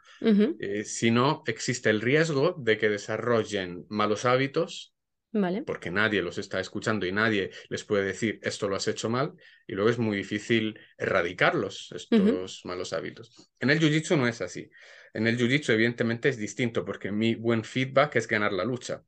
Eh, 0.61 0.85
si 0.85 1.11
no, 1.11 1.43
existe 1.47 1.91
el 1.91 2.01
riesgo 2.01 2.55
de 2.57 2.79
que 2.79 2.89
desarrollen 2.89 3.85
malos 3.89 4.25
hábitos 4.25 4.95
porque 5.65 5.91
nadie 5.91 6.23
los 6.23 6.39
está 6.39 6.61
escuchando 6.61 7.07
y 7.07 7.13
nadie 7.13 7.51
les 7.69 7.85
puede 7.85 8.05
decir 8.05 8.41
esto 8.43 8.69
lo 8.69 8.77
has 8.77 8.89
hecho 8.89 9.09
mal 9.09 9.33
y 9.67 9.75
luego 9.75 9.91
es 9.91 9.99
muy 9.99 10.17
difícil 10.17 10.79
erradicarlos, 10.99 11.93
estos 11.93 12.63
malos 12.65 12.93
hábitos. 12.93 13.51
En 13.61 13.71
el 13.71 13.79
Jiu-Jitsu 13.79 14.17
no 14.17 14.27
es 14.27 14.41
así. 14.41 14.69
En 15.15 15.27
el 15.27 15.39
Jiu-Jitsu 15.39 15.73
evidentemente 15.73 16.29
es 16.29 16.37
distinto 16.37 16.85
porque 16.85 17.13
mi 17.13 17.35
buen 17.35 17.65
feedback 17.65 18.17
es 18.17 18.27
ganar 18.27 18.53
la 18.53 18.65
lucha. 18.65 19.03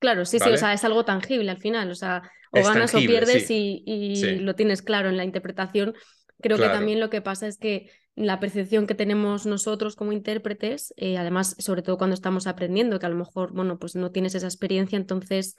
Claro, 0.00 0.24
sí, 0.24 0.38
sí, 0.38 0.50
o 0.50 0.56
sea, 0.56 0.72
es 0.72 0.84
algo 0.84 1.04
tangible 1.04 1.50
al 1.50 1.58
final, 1.58 1.90
o 1.90 1.94
sea, 1.94 2.22
o 2.52 2.62
ganas 2.62 2.94
o 2.94 2.98
pierdes 2.98 3.50
y, 3.50 4.38
lo 4.40 4.54
tienes 4.54 4.82
claro 4.82 5.08
en 5.08 5.16
la 5.16 5.24
interpretación. 5.24 5.94
Creo 6.40 6.56
que 6.56 6.68
también 6.68 7.00
lo 7.00 7.10
que 7.10 7.20
pasa 7.20 7.48
es 7.48 7.58
que 7.58 7.90
la 8.24 8.40
percepción 8.40 8.86
que 8.86 8.94
tenemos 8.94 9.46
nosotros 9.46 9.96
como 9.96 10.12
intérpretes, 10.12 10.92
eh, 10.96 11.16
además, 11.18 11.54
sobre 11.58 11.82
todo 11.82 11.98
cuando 11.98 12.14
estamos 12.14 12.46
aprendiendo, 12.46 12.98
que 12.98 13.06
a 13.06 13.10
lo 13.10 13.16
mejor, 13.16 13.52
bueno, 13.52 13.78
pues 13.78 13.94
no 13.94 14.10
tienes 14.10 14.34
esa 14.34 14.46
experiencia, 14.46 14.96
entonces 14.96 15.56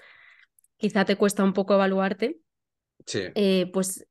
quizá 0.77 1.05
te 1.05 1.15
cuesta 1.15 1.43
un 1.43 1.53
poco 1.53 1.73
evaluarte, 1.73 2.39
sí. 3.05 3.23
Eh, 3.35 3.69
pues 3.73 4.07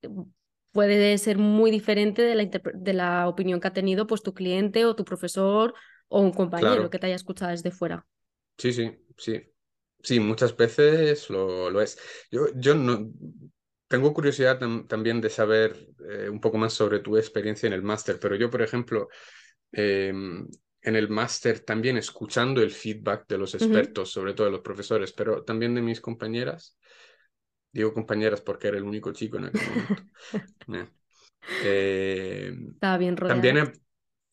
puede 0.72 1.18
ser 1.18 1.38
muy 1.38 1.70
diferente 1.70 2.22
de 2.22 2.34
la, 2.34 2.44
de 2.74 2.92
la, 2.92 3.28
opinión 3.28 3.60
que 3.60 3.68
ha 3.68 3.72
tenido 3.72 4.06
pues 4.06 4.22
tu 4.22 4.34
cliente 4.34 4.84
o 4.84 4.94
tu 4.94 5.04
profesor 5.04 5.74
o 6.08 6.20
un 6.20 6.32
compañero 6.32 6.88
que 6.90 6.98
te 6.98 7.06
haya 7.06 7.16
escuchado 7.16 7.50
desde 7.50 7.70
fuera. 7.70 8.06
Sí, 8.56 8.72
sí, 8.72 8.98
sí. 9.16 9.42
Sí, 10.02 10.20
muchas 10.20 10.56
veces 10.56 11.28
lo, 11.28 11.70
lo 11.70 11.82
es. 11.82 11.98
Yo, 12.30 12.46
yo 12.54 12.74
no, 12.74 13.10
tengo 13.88 14.12
curiosidad 14.14 14.58
también 14.86 15.20
de 15.20 15.30
saber 15.30 15.76
eh, 16.08 16.28
un 16.28 16.40
poco 16.40 16.58
más 16.58 16.72
sobre 16.74 17.00
tu 17.00 17.16
experiencia 17.16 17.66
en 17.66 17.72
el 17.72 17.82
máster, 17.82 18.18
pero 18.20 18.36
yo, 18.36 18.50
por 18.50 18.62
ejemplo, 18.62 19.08
em, 19.72 20.46
en 20.82 20.96
el 20.96 21.08
máster 21.08 21.60
también 21.60 21.96
escuchando 21.96 22.62
el 22.62 22.70
feedback 22.70 23.26
de 23.28 23.38
los 23.38 23.54
expertos, 23.54 24.10
sobre 24.10 24.34
todo 24.34 24.46
de 24.46 24.52
los 24.52 24.60
profesores, 24.60 25.12
pero 25.12 25.42
también 25.44 25.74
de 25.74 25.82
mis 25.82 26.00
compañeras. 26.00 26.78
Digo 27.72 27.92
compañeras 27.92 28.40
porque 28.40 28.68
era 28.68 28.78
el 28.78 28.84
único 28.84 29.12
chico 29.12 29.38
en 29.38 29.46
aquel 29.46 29.62
momento. 29.68 30.02
Eh, 31.60 32.54
Estaba 32.74 32.98
bien 32.98 33.16
rodeado. 33.16 33.40
También, 33.40 33.58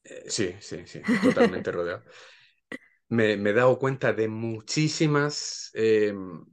eh, 0.04 0.24
sí, 0.28 0.56
sí, 0.60 0.86
sí, 0.86 1.00
totalmente 1.24 1.72
rodeado 1.72 2.04
me, 3.10 3.34
he 3.34 3.54
dado 3.54 3.78
cuenta 3.80 4.14
de 4.14 4.28
muchísimas 4.28 5.72
em, 5.74 6.46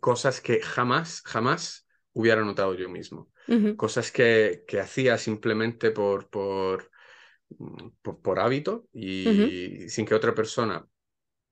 cosas 0.00 0.40
que 0.40 0.60
jamás, 0.60 1.22
jamás 1.24 1.87
hubiera 2.18 2.42
notado 2.42 2.74
yo 2.74 2.88
mismo. 2.88 3.30
Cosas 3.76 4.10
que, 4.10 4.64
que 4.66 4.80
hacía 4.80 5.16
simplemente 5.18 5.92
por, 5.92 6.28
por, 6.28 6.90
mm, 7.56 7.90
por, 8.02 8.40
hábito 8.40 8.88
y 8.92 9.88
sin 9.88 10.04
que 10.04 10.14
otra 10.14 10.34
persona 10.34 10.84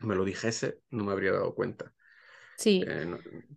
me 0.00 0.16
lo 0.16 0.24
dijese, 0.24 0.80
no 0.90 1.04
me 1.04 1.12
habría 1.12 1.32
dado 1.32 1.54
cuenta. 1.54 1.94
Sí. 2.56 2.82
Eh, 2.86 3.06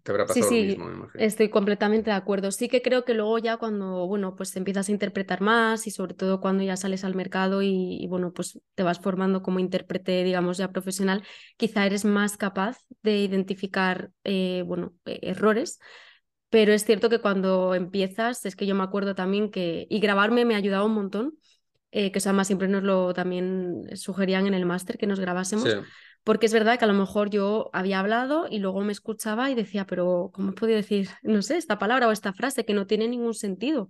te 0.04 0.12
habrá 0.12 0.26
pasado 0.26 0.52
lo 0.52 0.58
mismo, 0.58 1.08
Estoy 1.16 1.50
completamente 1.50 2.12
de 2.12 2.16
acuerdo. 2.16 2.52
Sí 2.52 2.68
que 2.68 2.82
creo 2.82 3.06
que 3.06 3.14
luego 3.14 3.38
ya 3.40 3.58
cuando, 3.58 4.08
bueno, 4.08 4.36
pues 4.36 4.56
empiezas 4.56 4.90
a 4.90 4.92
interpretar 4.92 5.42
más 5.42 5.88
y 5.88 5.92
sobre 5.92 6.14
todo 6.14 6.40
cuando 6.42 6.64
ya 6.64 6.78
sales 6.78 7.04
al 7.04 7.16
mercado 7.16 7.62
y, 7.62 8.06
bueno, 8.08 8.34
pues 8.34 8.60
te 8.76 8.84
vas 8.84 9.00
formando 9.00 9.42
como 9.42 9.60
intérprete, 9.60 10.24
digamos, 10.24 10.58
ya 10.58 10.72
profesional, 10.72 11.24
quizá 11.58 11.86
eres 11.86 12.06
más 12.06 12.38
capaz 12.38 12.78
de 13.02 13.18
identificar, 13.18 14.12
eh, 14.24 14.64
bueno, 14.66 14.94
e, 15.06 15.20
errores. 15.24 15.80
Pero 16.50 16.74
es 16.74 16.84
cierto 16.84 17.10
que 17.10 17.20
cuando 17.20 17.76
empiezas, 17.76 18.46
es 18.46 18.56
que 18.56 18.66
yo 18.66 18.76
me 18.76 18.84
acuerdo 18.84 19.16
también 19.16 19.52
que, 19.52 19.86
y 19.90 20.00
grabarme 20.00 20.46
me 20.46 20.56
ha 20.56 20.58
ayudado 20.58 20.86
un 20.86 20.94
montón, 20.94 21.38
eh, 21.92 22.12
que 22.12 22.20
además 22.20 22.48
siempre 22.48 22.68
nos 22.68 22.84
lo 22.84 23.14
también 23.14 23.86
sugerían 23.96 24.48
en 24.48 24.54
el 24.54 24.66
máster 24.66 24.98
que 24.98 25.08
nos 25.08 25.20
grabásemos. 25.20 25.78
Porque 26.24 26.48
es 26.48 26.54
verdad 26.54 26.78
que 26.78 26.86
a 26.86 26.88
lo 26.88 26.94
mejor 26.94 27.30
yo 27.30 27.70
había 27.74 28.00
hablado 28.00 28.48
y 28.50 28.60
luego 28.60 28.82
me 28.82 28.92
escuchaba 28.92 29.50
y 29.50 29.56
decía, 29.56 29.86
pero 29.86 30.32
¿cómo 30.34 30.52
he 30.52 30.54
podido 30.54 30.76
decir, 30.76 31.10
no 31.24 31.42
sé, 31.42 31.58
esta 31.58 31.80
palabra 31.80 32.08
o 32.08 32.12
esta 32.12 32.34
frase 32.34 32.66
que 32.66 32.74
no 32.74 32.88
tiene 32.88 33.08
ningún 33.08 33.34
sentido? 33.34 33.90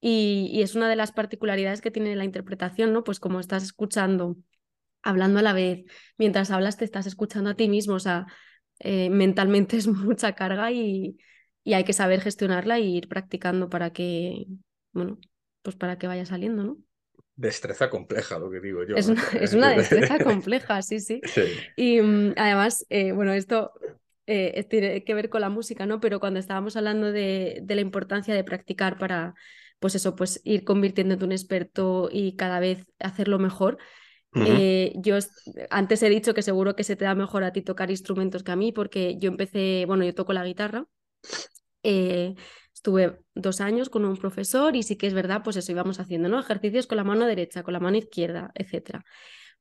Y, 0.00 0.62
es 0.62 0.74
una 0.74 0.88
de 0.88 0.96
las 0.96 1.12
particularidades 1.12 1.80
que 1.80 1.90
tiene 1.90 2.16
la 2.16 2.24
interpretación, 2.24 2.92
¿no? 2.92 3.04
Pues 3.04 3.20
como 3.20 3.40
estás 3.40 3.62
escuchando, 3.62 4.36
hablando 5.02 5.40
a 5.40 5.42
la 5.42 5.52
vez, 5.52 5.84
mientras 6.16 6.50
hablas 6.50 6.78
te 6.78 6.84
estás 6.84 7.06
escuchando 7.06 7.50
a 7.50 7.54
ti 7.54 7.68
mismo, 7.68 7.94
o 7.94 8.00
sea, 8.00 8.26
eh, 8.80 9.10
mentalmente 9.10 9.76
es 9.78 9.86
mucha 9.86 10.34
carga 10.34 10.72
y, 10.72 11.16
y 11.64 11.74
hay 11.74 11.84
que 11.84 11.92
saber 11.92 12.20
gestionarla 12.20 12.78
e 12.78 12.82
ir 12.82 13.08
practicando 13.08 13.70
para 13.70 13.92
que, 13.92 14.46
bueno, 14.92 15.18
pues 15.62 15.76
para 15.76 15.98
que 15.98 16.06
vaya 16.06 16.26
saliendo, 16.26 16.64
¿no? 16.64 16.78
destreza 17.40 17.88
compleja, 17.88 18.38
lo 18.38 18.50
que 18.50 18.60
digo 18.60 18.84
yo. 18.84 18.96
Es 18.96 19.08
una, 19.08 19.70
destreza 19.76 20.18
compleja, 20.22 20.82
sí, 20.82 21.00
sí. 21.00 21.20
Y 21.74 22.00
mm, 22.00 22.34
además, 22.36 22.86
eh, 22.90 23.12
bueno, 23.12 23.32
esto 23.32 23.72
eh, 24.26 24.64
tiene 24.68 25.04
que 25.04 25.14
ver 25.14 25.30
con 25.30 25.40
la 25.40 25.48
música, 25.48 25.86
¿no? 25.86 26.00
Pero 26.00 26.20
cuando 26.20 26.38
estábamos 26.38 26.76
hablando 26.76 27.10
de, 27.12 27.64
la 27.66 27.80
importancia 27.80 28.34
de 28.34 28.44
practicar 28.44 28.98
para, 28.98 29.34
pues 29.78 29.94
eso, 29.94 30.14
pues 30.14 30.42
ir 30.44 30.64
convirtiéndote 30.64 31.24
en 31.24 31.28
un 31.28 31.32
experto 31.32 32.10
y 32.12 32.36
cada 32.36 32.60
vez 32.60 32.86
hacerlo 32.98 33.38
mejor. 33.38 33.78
Eh, 34.34 34.92
yo 34.96 35.18
antes 35.70 36.02
he 36.02 36.08
dicho 36.08 36.34
que 36.34 36.42
seguro 36.42 36.76
que 36.76 36.84
se 36.84 36.96
te 36.96 37.04
da 37.04 37.14
mejor 37.14 37.42
a 37.42 37.52
ti 37.52 37.62
tocar 37.62 37.90
instrumentos 37.90 38.42
que 38.42 38.52
a 38.52 38.56
mí, 38.56 38.72
porque 38.72 39.16
yo 39.18 39.28
empecé, 39.28 39.84
bueno, 39.86 40.04
yo 40.04 40.14
toco 40.14 40.32
la 40.32 40.44
guitarra. 40.44 40.86
Estuve 42.80 43.20
dos 43.34 43.60
años 43.60 43.90
con 43.90 44.06
un 44.06 44.16
profesor 44.16 44.74
y 44.74 44.82
sí 44.82 44.96
que 44.96 45.06
es 45.06 45.12
verdad, 45.12 45.42
pues 45.44 45.56
eso 45.56 45.70
íbamos 45.70 46.00
haciendo, 46.00 46.30
¿no? 46.30 46.40
Ejercicios 46.40 46.86
con 46.86 46.96
la 46.96 47.04
mano 47.04 47.26
derecha, 47.26 47.62
con 47.62 47.74
la 47.74 47.80
mano 47.80 47.98
izquierda, 47.98 48.52
etc. 48.54 49.04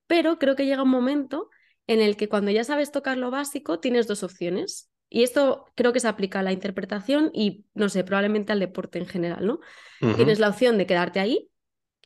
Pero 0.07 0.39
creo 0.39 0.55
que 0.55 0.65
llega 0.65 0.83
un 0.83 0.89
momento 0.89 1.49
en 1.85 1.99
el 1.99 2.15
que 2.15 2.29
cuando 2.29 2.49
ya 2.51 2.63
sabes 2.63 2.91
tocar 2.93 3.17
lo 3.17 3.29
básico, 3.29 3.79
tienes 3.81 4.07
dos 4.07 4.23
opciones. 4.23 4.89
Y 5.09 5.23
esto 5.23 5.65
creo 5.75 5.91
que 5.91 5.99
se 5.99 6.07
aplica 6.07 6.39
a 6.39 6.43
la 6.43 6.53
interpretación 6.53 7.31
y, 7.33 7.65
no 7.73 7.89
sé, 7.89 8.05
probablemente 8.05 8.53
al 8.53 8.59
deporte 8.59 8.99
en 8.99 9.07
general, 9.07 9.45
¿no? 9.45 9.59
Tienes 10.15 10.39
la 10.39 10.47
opción 10.47 10.77
de 10.77 10.85
quedarte 10.85 11.19
ahí 11.19 11.49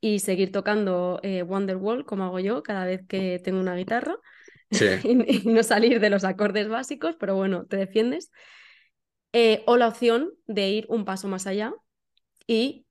y 0.04 0.20
seguir 0.20 0.52
tocando 0.52 1.22
eh, 1.24 1.44
Wonderwall, 1.44 2.04
como 2.04 2.26
hago 2.26 2.42
yo 2.42 2.62
cada 2.62 2.84
vez 2.84 3.08
que 3.08 3.40
tengo 3.42 3.62
una 3.62 3.74
guitarra, 3.74 4.18
y, 4.70 5.16
no 5.46 5.64
salir 5.64 6.02
de 6.02 6.10
los 6.10 6.26
acordes 6.26 6.68
básicos, 6.68 7.16
pero 7.18 7.38
bueno, 7.38 7.66
te 7.68 7.78
defiendes. 7.78 8.30
Eh, 9.32 9.64
o 9.66 9.78
la 9.78 9.88
opción 9.88 10.34
de 10.46 10.68
ir 10.72 10.86
un 10.90 11.06
paso 11.06 11.30
más 11.30 11.48
allá 11.48 11.74
y 12.48 12.86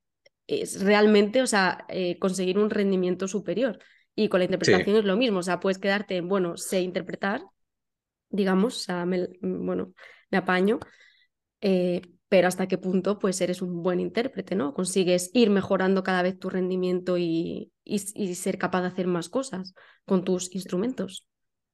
es 0.46 0.80
realmente, 0.80 1.42
o 1.42 1.46
sea, 1.46 1.84
eh, 1.90 2.18
conseguir 2.18 2.58
un 2.58 2.70
rendimiento 2.70 3.28
superior. 3.28 3.78
Y 4.14 4.30
con 4.30 4.40
la 4.40 4.44
interpretación 4.46 4.96
es 4.96 5.04
lo 5.04 5.16
mismo, 5.18 5.40
o 5.40 5.42
sea, 5.42 5.60
puedes 5.60 5.76
quedarte 5.76 6.16
en, 6.16 6.28
bueno, 6.28 6.56
sé 6.56 6.80
interpretar, 6.80 7.42
digamos, 8.30 8.76
o 8.76 8.80
sea, 8.80 9.04
me, 9.04 9.28
bueno, 9.42 9.92
me 10.30 10.38
apaño, 10.38 10.80
eh, 11.60 12.00
pero 12.32 12.48
hasta 12.48 12.66
qué 12.66 12.78
punto, 12.78 13.18
pues 13.18 13.42
eres 13.42 13.60
un 13.60 13.82
buen 13.82 14.00
intérprete, 14.00 14.54
¿no? 14.54 14.72
Consigues 14.72 15.30
ir 15.34 15.50
mejorando 15.50 16.02
cada 16.02 16.22
vez 16.22 16.38
tu 16.38 16.48
rendimiento 16.48 17.18
y, 17.18 17.70
y 17.84 18.34
ser 18.36 18.56
capaz 18.56 18.80
de 18.80 18.86
hacer 18.86 19.06
más 19.06 19.28
cosas 19.28 19.74
con 20.06 20.24
tus 20.24 20.50
instrumentos. 20.54 21.26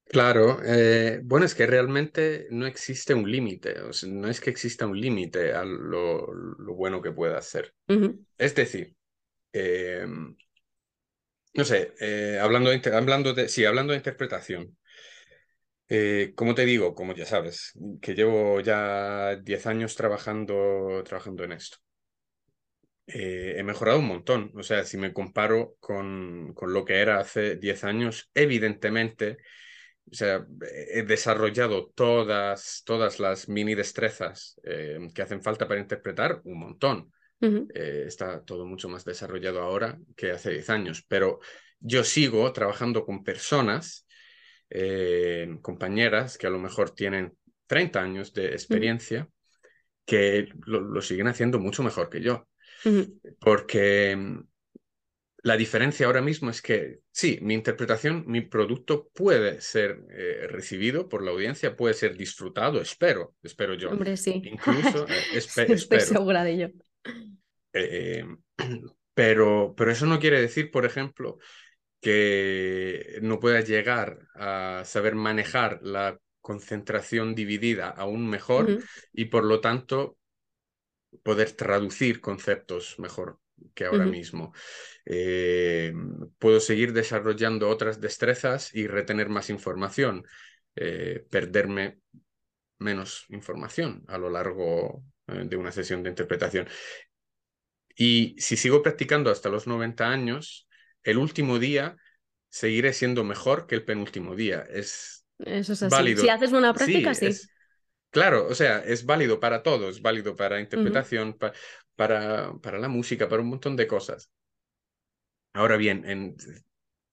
Claro, 0.07 0.59
eh, 0.65 1.21
bueno, 1.23 1.47
es 1.47 1.55
que 1.55 1.65
realmente 1.65 2.49
no 2.51 2.67
existe 2.67 3.15
un 3.15 3.31
límite, 3.31 3.77
no 4.09 4.29
es 4.29 4.41
que 4.41 4.51
exista 4.51 4.85
un 4.85 5.01
límite 5.01 5.53
a 5.53 5.65
lo, 5.65 6.27
bueno 6.75 7.01
que 7.01 7.13
pueda 7.13 7.39
hacer. 7.39 7.73
Es 8.37 8.57
decir, 8.57 8.97
em, 9.53 10.35
no 11.55 11.65
sé, 11.65 11.93
eh, 12.01 12.41
hablando, 12.43 12.71
de, 12.71 12.83
hablando, 12.93 13.33
de, 13.33 13.49
sí, 13.49 13.65
hablando 13.65 13.93
de 13.93 13.99
interpretación, 13.99 14.77
eh, 15.89 16.33
como 16.35 16.55
te 16.55 16.65
digo, 16.65 16.95
como 16.95 17.15
ya 17.15 17.27
sabes, 17.27 17.73
que 18.01 18.15
llevo 18.15 18.61
ya 18.61 19.37
10 19.37 19.67
años 19.67 19.95
trabajando, 19.95 21.03
trabajando 21.05 21.45
en 21.45 21.53
esto. 21.53 21.79
he 23.07 23.63
mejorado 23.63 23.99
un 24.01 24.07
montón, 24.07 24.53
o 24.55 24.63
sea, 24.63 24.85
si 24.85 24.99
me 24.99 25.13
comparo 25.13 25.77
con, 25.81 26.53
con 26.55 26.73
lo 26.73 26.85
que 26.85 27.01
era 27.01 27.19
hace 27.19 27.57
10 27.57 27.85
años, 27.85 28.31
evidentemente 28.35 29.39
o 30.11 30.15
sea, 30.15 30.47
he 30.91 31.03
desarrollado 31.03 31.91
todas, 31.95 32.83
todas 32.85 33.21
las 33.21 33.49
mini 33.49 33.75
destrezas 33.75 34.59
eh, 34.63 34.99
que 35.15 35.23
hacen 35.23 35.43
falta 35.43 35.69
para 35.69 35.81
interpretar 35.81 36.41
un 36.45 36.59
montón. 36.59 37.13
Eh, 37.41 38.05
está 38.07 38.43
todo 38.43 38.67
mucho 38.67 38.89
más 38.89 39.05
desarrollado 39.05 39.61
ahora 39.61 39.99
que 40.17 40.33
hace 40.33 40.51
10 40.51 40.71
años, 40.71 41.05
pero 41.07 41.39
yo 41.79 42.03
sigo 42.03 42.53
trabajando 42.53 43.05
con 43.05 43.23
personas, 43.23 44.07
eh, 44.71 45.59
compañeras 45.63 46.39
que 46.39 46.47
a 46.47 46.51
lo 46.51 46.59
mejor 46.59 46.91
tienen 46.95 47.37
30 47.67 48.01
años 48.01 48.33
de 48.33 48.49
experiencia, 48.49 49.29
que 50.05 50.49
lo, 50.65 51.01
siguen 51.03 51.29
haciendo 51.29 51.59
mucho 51.59 51.83
mejor 51.83 52.09
que 52.09 52.23
yo. 52.23 52.49
Porque 53.41 54.17
la 55.43 55.57
diferencia 55.57 56.07
ahora 56.07 56.21
mismo 56.21 56.51
es 56.51 56.61
que, 56.63 57.01
sí, 57.11 57.39
mi 57.43 57.55
interpretación, 57.55 58.25
mi 58.27 58.41
producto 58.41 59.09
puede 59.15 59.61
ser 59.61 60.01
eh, 60.11 60.47
recibido 60.49 61.09
por 61.09 61.23
la 61.23 61.31
audiencia, 61.31 61.77
puede 61.77 61.95
ser 61.95 62.17
disfrutado, 62.17 62.81
espero, 62.81 63.35
espero 63.43 63.75
yo. 63.75 63.91
Hombre, 63.91 64.17
sí. 64.17 64.43
Incluso, 64.45 65.07
eh, 65.09 65.23
Estoy 65.35 66.01
segura 66.01 66.43
de 66.43 66.51
ello. 66.53 66.71
Eh, 67.73 68.25
pero, 69.15 69.75
pero 69.77 69.93
eso 69.93 70.07
no 70.07 70.19
quiere 70.19 70.41
decir, 70.41 70.71
por 70.71 70.85
ejemplo, 70.85 71.39
que 72.01 73.19
no 73.23 73.41
pueda 73.41 73.61
llegar 73.61 74.21
a 74.35 74.83
saber 74.85 75.15
manejar 75.15 75.81
la 75.83 76.19
concentración 76.41 77.35
dividida 77.35 77.89
aún 77.89 78.29
mejor 78.29 78.79
y 79.13 79.27
por 79.27 79.45
lo 79.45 79.61
tanto 79.61 80.17
poder 81.23 81.53
traducir 81.53 82.21
conceptos 82.21 82.99
mejor 82.99 83.39
que 83.75 83.87
ahora 83.87 84.07
mismo. 84.07 84.53
Eh, 85.05 85.93
puedo 86.39 86.61
seguir 86.61 86.93
desarrollando 86.93 87.69
otras 87.69 88.01
destrezas 88.01 88.75
y 88.75 88.87
retener 88.87 89.29
más 89.29 89.51
información, 89.51 90.25
eh, 90.77 91.25
perderme 91.31 92.01
menos 92.79 93.27
información 93.31 94.05
a 94.07 94.19
lo 94.19 94.31
largo 94.31 95.03
eh, 95.27 95.45
de 95.45 95.57
una 95.57 95.73
sesión 95.73 96.03
de 96.03 96.11
interpretación. 96.11 96.69
Y 97.97 98.37
si 98.39 98.57
sigo 98.57 98.83
practicando 98.83 99.31
hasta 99.31 99.49
los 99.49 99.67
90 99.67 100.09
años, 100.09 100.68
el 101.11 101.19
último 101.19 101.59
día 101.59 101.97
seguiré 102.49 102.93
siendo 102.93 103.25
mejor 103.25 103.67
que 103.67 103.75
el 103.75 103.85
penúltimo 103.85 104.35
día. 104.35 104.65
Es 104.71 105.27
Eso 105.39 105.73
es 105.73 105.83
así. 105.83 105.95
válido. 105.95 106.23
Si 106.23 106.29
haces 106.29 106.53
una 106.53 106.75
práctica, 106.75 107.15
sí. 107.15 107.31
Claro, 108.11 108.47
o 108.49 108.55
sea, 108.55 108.79
es 108.81 109.05
válido 109.05 109.39
para 109.39 109.63
todos, 109.63 110.01
válido 110.03 110.35
para 110.35 110.61
interpretación, 110.61 111.37
para, 111.97 112.53
para 112.63 112.79
la 112.79 112.89
música, 112.89 113.29
para 113.29 113.43
un 113.43 113.49
montón 113.51 113.77
de 113.77 113.87
cosas. 113.87 114.31
Ahora 115.53 115.77
bien, 115.77 116.05
en 116.09 116.37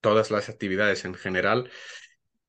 todas 0.02 0.32
las 0.32 0.50
actividades 0.50 1.06
en 1.06 1.16
general, 1.16 1.70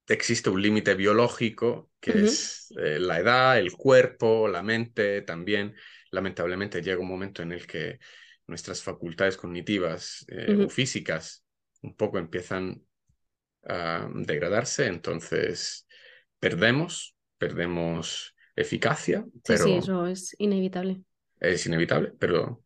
existe 0.09 0.51
un 0.51 0.63
límite 0.63 0.95
biológico 0.95 1.91
que 2.01 2.23
es 2.23 2.73
eh, 2.79 2.99
la 3.01 3.21
edad, 3.21 3.59
el 3.59 3.73
cuerpo, 3.73 4.49
la 4.49 4.63
mente 4.63 5.23
también. 5.23 5.75
Lamentablemente 6.11 6.83
llega 6.83 7.01
un 7.01 7.09
momento 7.09 7.43
en 7.43 7.53
el 7.53 7.67
que 7.67 7.99
nuestras 8.47 8.83
facultades 8.83 9.37
cognitivas 9.37 10.25
eh, 10.29 10.65
o 10.65 10.69
físicas 10.69 11.45
un 11.83 11.95
poco 11.95 12.19
empiezan 12.19 12.83
a 13.65 14.09
degradarse, 14.15 14.87
entonces 14.87 15.87
perdemos, 16.39 17.17
perdemos 17.39 18.35
eficacia. 18.55 19.25
Pero 19.47 19.65
sí, 19.65 19.73
eso 19.75 20.07
es 20.07 20.35
inevitable. 20.39 21.03
Es 21.41 21.67
inevitable, 21.67 22.13
pero 22.19 22.63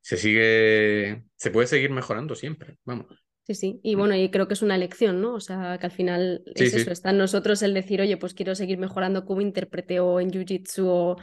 se 0.00 0.16
sigue, 0.16 1.24
se 1.36 1.50
puede 1.50 1.66
seguir 1.66 1.90
mejorando 1.90 2.34
siempre, 2.34 2.78
vamos. 2.84 3.24
Sí, 3.44 3.54
sí. 3.54 3.80
Y 3.82 3.96
mm. 3.96 3.98
bueno, 3.98 4.16
y 4.16 4.30
creo 4.30 4.46
que 4.46 4.54
es 4.54 4.62
una 4.62 4.74
elección, 4.74 5.22
¿no? 5.22 5.34
O 5.34 5.40
sea, 5.40 5.78
que 5.78 5.86
al 5.86 5.92
final 5.92 6.42
es 6.54 6.74
eso, 6.74 6.90
está 6.90 7.10
en 7.10 7.18
nosotros 7.18 7.62
el 7.62 7.72
decir, 7.72 8.00
oye, 8.00 8.16
pues 8.18 8.34
quiero 8.34 8.54
seguir 8.54 8.78
mejorando 8.78 9.24
como 9.24 9.40
intérprete 9.40 10.00
o 10.00 10.20
en 10.20 10.30
Jiu-Jitsu 10.30 10.84
o 10.86 11.16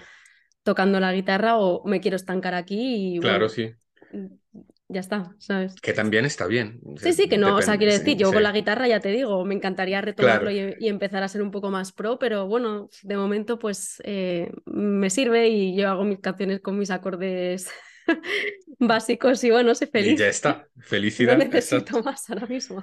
tocando 0.66 1.00
la 1.00 1.14
guitarra 1.14 1.58
o 1.58 1.86
me 1.86 2.02
quiero 2.02 2.18
estancar 2.18 2.56
aquí 2.56 3.16
y... 3.16 3.20
Claro, 3.20 3.48
sí. 3.48 3.74
Ya 4.88 5.00
está, 5.00 5.36
¿sabes? 5.38 5.76
Que 5.76 5.94
también 5.94 6.26
está 6.26 6.48
bien. 6.48 6.82
sí, 6.98 7.14
sí, 7.14 7.30
que 7.30 7.38
no, 7.38 7.56
o 7.56 7.62
sea, 7.62 7.78
quiero 7.78 7.94
decir, 7.94 8.18
yo 8.18 8.34
con 8.34 8.44
la 8.44 8.52
guitarra 8.52 8.88
ya 8.88 9.00
te 9.00 9.10
digo, 9.10 9.46
me 9.46 9.54
encantaría 9.56 10.02
retomarlo 10.02 10.52
y, 10.52 10.88
empezar 10.88 11.24
a 11.24 11.28
ser 11.28 11.42
un 11.42 11.52
poco 11.52 11.70
más 11.70 11.92
pro, 11.92 12.20
pero 12.20 12.48
bueno, 12.48 12.90
de 13.04 13.16
momento 13.16 13.58
pues 13.60 14.02
eh, 14.06 14.52
me 14.66 15.10
sirve 15.10 15.50
y 15.50 15.76
yo 15.76 15.90
hago 15.90 16.04
mis 16.04 16.20
canciones 16.20 16.62
con 16.62 16.78
mis 16.78 16.92
acordes 16.92 17.70
básicos 18.80 19.44
y 19.44 19.52
bueno, 19.52 19.74
sé 19.76 19.88
feliz. 19.88 20.14
Y 20.14 20.18
ya 20.18 20.28
está, 20.28 20.68
felicidad. 20.82 21.38
No 21.38 21.46
necesito 21.46 22.02
más 22.02 22.30
ahora 22.30 22.48
mismo. 22.48 22.82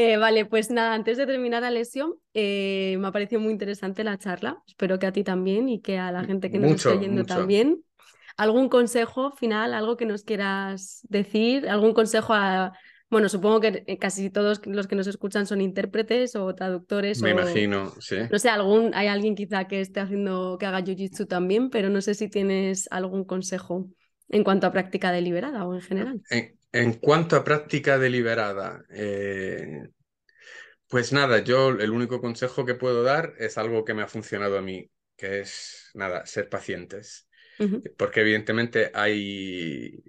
Eh, 0.00 0.16
vale, 0.16 0.46
pues 0.46 0.70
nada, 0.70 0.94
antes 0.94 1.16
de 1.16 1.26
terminar 1.26 1.62
la 1.62 1.72
lesión, 1.72 2.14
eh, 2.32 2.96
me 3.00 3.08
ha 3.08 3.10
parecido 3.10 3.40
muy 3.40 3.50
interesante 3.50 4.04
la 4.04 4.16
charla. 4.16 4.62
Espero 4.64 5.00
que 5.00 5.06
a 5.06 5.12
ti 5.12 5.24
también 5.24 5.68
y 5.68 5.80
que 5.80 5.98
a 5.98 6.12
la 6.12 6.22
gente 6.22 6.52
que 6.52 6.60
nos 6.60 6.70
está 6.70 6.90
oyendo 6.90 7.24
también. 7.24 7.82
¿Algún 8.36 8.68
consejo 8.68 9.32
final, 9.32 9.74
algo 9.74 9.96
que 9.96 10.06
nos 10.06 10.22
quieras 10.22 11.00
decir? 11.08 11.68
¿Algún 11.68 11.94
consejo 11.94 12.32
a, 12.32 12.74
bueno, 13.10 13.28
supongo 13.28 13.60
que 13.60 13.82
eh, 13.88 13.98
casi 13.98 14.30
todos 14.30 14.60
los 14.66 14.86
que 14.86 14.94
nos 14.94 15.08
escuchan 15.08 15.46
son 15.46 15.60
intérpretes 15.60 16.36
o 16.36 16.54
traductores. 16.54 17.20
Me 17.20 17.30
imagino, 17.30 17.92
sí. 17.98 18.18
No 18.30 18.38
sé, 18.38 18.50
algún, 18.50 18.94
hay 18.94 19.08
alguien 19.08 19.34
quizá 19.34 19.66
que 19.66 19.80
esté 19.80 19.98
haciendo, 19.98 20.58
que 20.60 20.66
haga 20.66 20.84
jiu-jitsu 20.84 21.26
también, 21.26 21.70
pero 21.70 21.88
no 21.88 22.00
sé 22.02 22.14
si 22.14 22.28
tienes 22.28 22.86
algún 22.92 23.24
consejo 23.24 23.88
en 24.28 24.44
cuanto 24.44 24.68
a 24.68 24.72
práctica 24.72 25.10
deliberada 25.10 25.66
o 25.66 25.74
en 25.74 25.80
general. 25.80 26.22
En, 26.30 26.57
cuanto 27.00 27.36
a 27.36 27.44
práctica 27.44 27.98
deliberada, 27.98 28.84
eh, 28.90 29.88
pues 30.86 31.12
nada, 31.12 31.38
yo 31.40 31.70
el 31.70 31.90
único 31.90 32.20
consejo 32.20 32.64
que 32.64 32.74
puedo 32.74 33.02
dar 33.02 33.34
es 33.38 33.58
algo 33.58 33.84
que 33.84 33.94
me 33.94 34.02
ha 34.02 34.08
funcionado 34.08 34.58
a 34.58 34.62
mí, 34.62 34.90
que 35.16 35.40
es 35.40 35.90
nada, 35.94 36.24
ser 36.26 36.48
pacientes 36.48 37.28
porque 37.96 38.20
evidentemente 38.20 38.90
hay... 38.94 40.02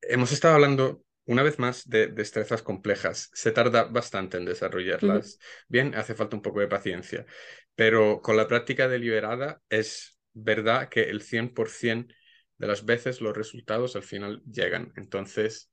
Hemos 0.00 0.32
estado 0.32 0.54
hablando 0.54 1.04
una 1.26 1.42
vez 1.42 1.58
más 1.58 1.88
de 1.88 2.08
destrezas 2.08 2.62
complejas. 2.62 3.30
Se 3.32 3.52
tarda 3.52 3.84
bastante 3.84 4.38
en 4.38 4.44
desarrollarlas. 4.44 5.38
Bien, 5.68 5.94
hace 5.94 6.14
falta 6.14 6.36
un 6.36 6.42
poco 6.42 6.60
de 6.60 6.68
paciencia, 6.68 7.24
pero 7.74 8.20
con 8.20 8.36
la 8.36 8.48
práctica 8.48 8.88
deliberada 8.88 9.60
es 9.68 10.18
verdad 10.32 10.88
que 10.88 11.02
el 11.02 11.22
100% 11.22 12.12
de 12.62 12.68
las 12.68 12.86
veces 12.86 13.20
los 13.20 13.36
resultados 13.36 13.96
al 13.96 14.04
final 14.04 14.40
llegan. 14.44 14.92
Entonces, 14.94 15.68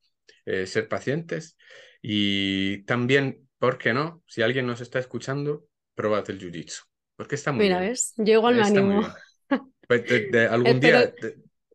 eh, 0.45 0.65
ser 0.65 0.87
pacientes 0.87 1.55
y 2.01 2.83
también, 2.85 3.47
¿por 3.59 3.77
qué 3.77 3.93
no? 3.93 4.23
Si 4.25 4.41
alguien 4.41 4.65
nos 4.65 4.81
está 4.81 4.97
escuchando, 4.97 5.67
probad 5.93 6.27
el 6.31 6.39
jiu-jitsu. 6.39 6.85
Porque 7.15 7.35
está 7.35 7.51
muy 7.51 7.65
Mira, 7.65 7.79
ves, 7.79 8.15
yo 8.17 8.33
igual 8.33 8.55
me 8.55 8.63
animo. 8.63 9.07
Pues 9.87 10.03
de, 10.31 10.47
algún 10.51 10.79
día. 10.79 11.13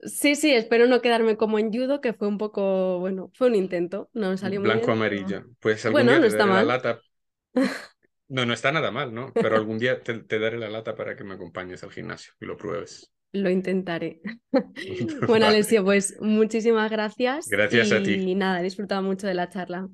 Sí, 0.02 0.34
sí, 0.34 0.52
espero 0.52 0.88
no 0.88 1.00
quedarme 1.00 1.36
como 1.36 1.60
en 1.60 1.72
judo, 1.72 2.00
que 2.00 2.12
fue 2.12 2.26
un 2.26 2.36
poco, 2.36 2.98
bueno, 2.98 3.30
fue 3.34 3.46
un 3.46 3.54
intento, 3.54 4.10
no 4.14 4.36
salió 4.36 4.58
muy 4.58 4.68
Blanco 4.68 4.90
amarillo. 4.90 5.44
Pues 5.60 5.86
algún 5.86 6.08
día 6.08 6.18
no 6.18 6.26
está 6.26 6.44
mal. 6.44 6.66
la 6.66 6.74
lata. 6.74 7.00
No, 8.26 8.46
no 8.46 8.54
está 8.54 8.72
nada 8.72 8.90
mal, 8.90 9.12
¿no? 9.12 9.32
Pero 9.34 9.54
algún 9.54 9.78
día 9.78 10.02
te, 10.02 10.38
daré 10.40 10.58
la 10.58 10.70
lata 10.70 10.96
para 10.96 11.14
que 11.14 11.22
me 11.22 11.34
acompañes 11.34 11.84
al 11.84 11.92
gimnasio 11.92 12.32
y 12.40 12.46
lo 12.46 12.56
pruebes. 12.56 13.12
Lo 13.34 13.50
intentaré. 13.50 14.20
bueno, 15.26 15.46
Alessio, 15.46 15.84
pues 15.84 16.16
muchísimas 16.20 16.90
gracias. 16.90 17.48
Gracias 17.50 17.92
a 17.92 18.02
ti. 18.02 18.14
Y 18.14 18.34
nada, 18.34 18.60
he 18.60 18.62
disfrutado 18.62 19.02
mucho 19.02 19.26
de 19.26 19.34
la 19.34 19.48
charla. 19.48 19.88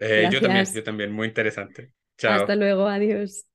Eh, 0.00 0.28
yo 0.30 0.40
también, 0.40 0.66
yo 0.72 0.82
también, 0.82 1.12
muy 1.12 1.28
interesante. 1.28 1.92
Chao. 2.16 2.34
Hasta 2.34 2.56
luego, 2.56 2.86
adiós. 2.86 3.47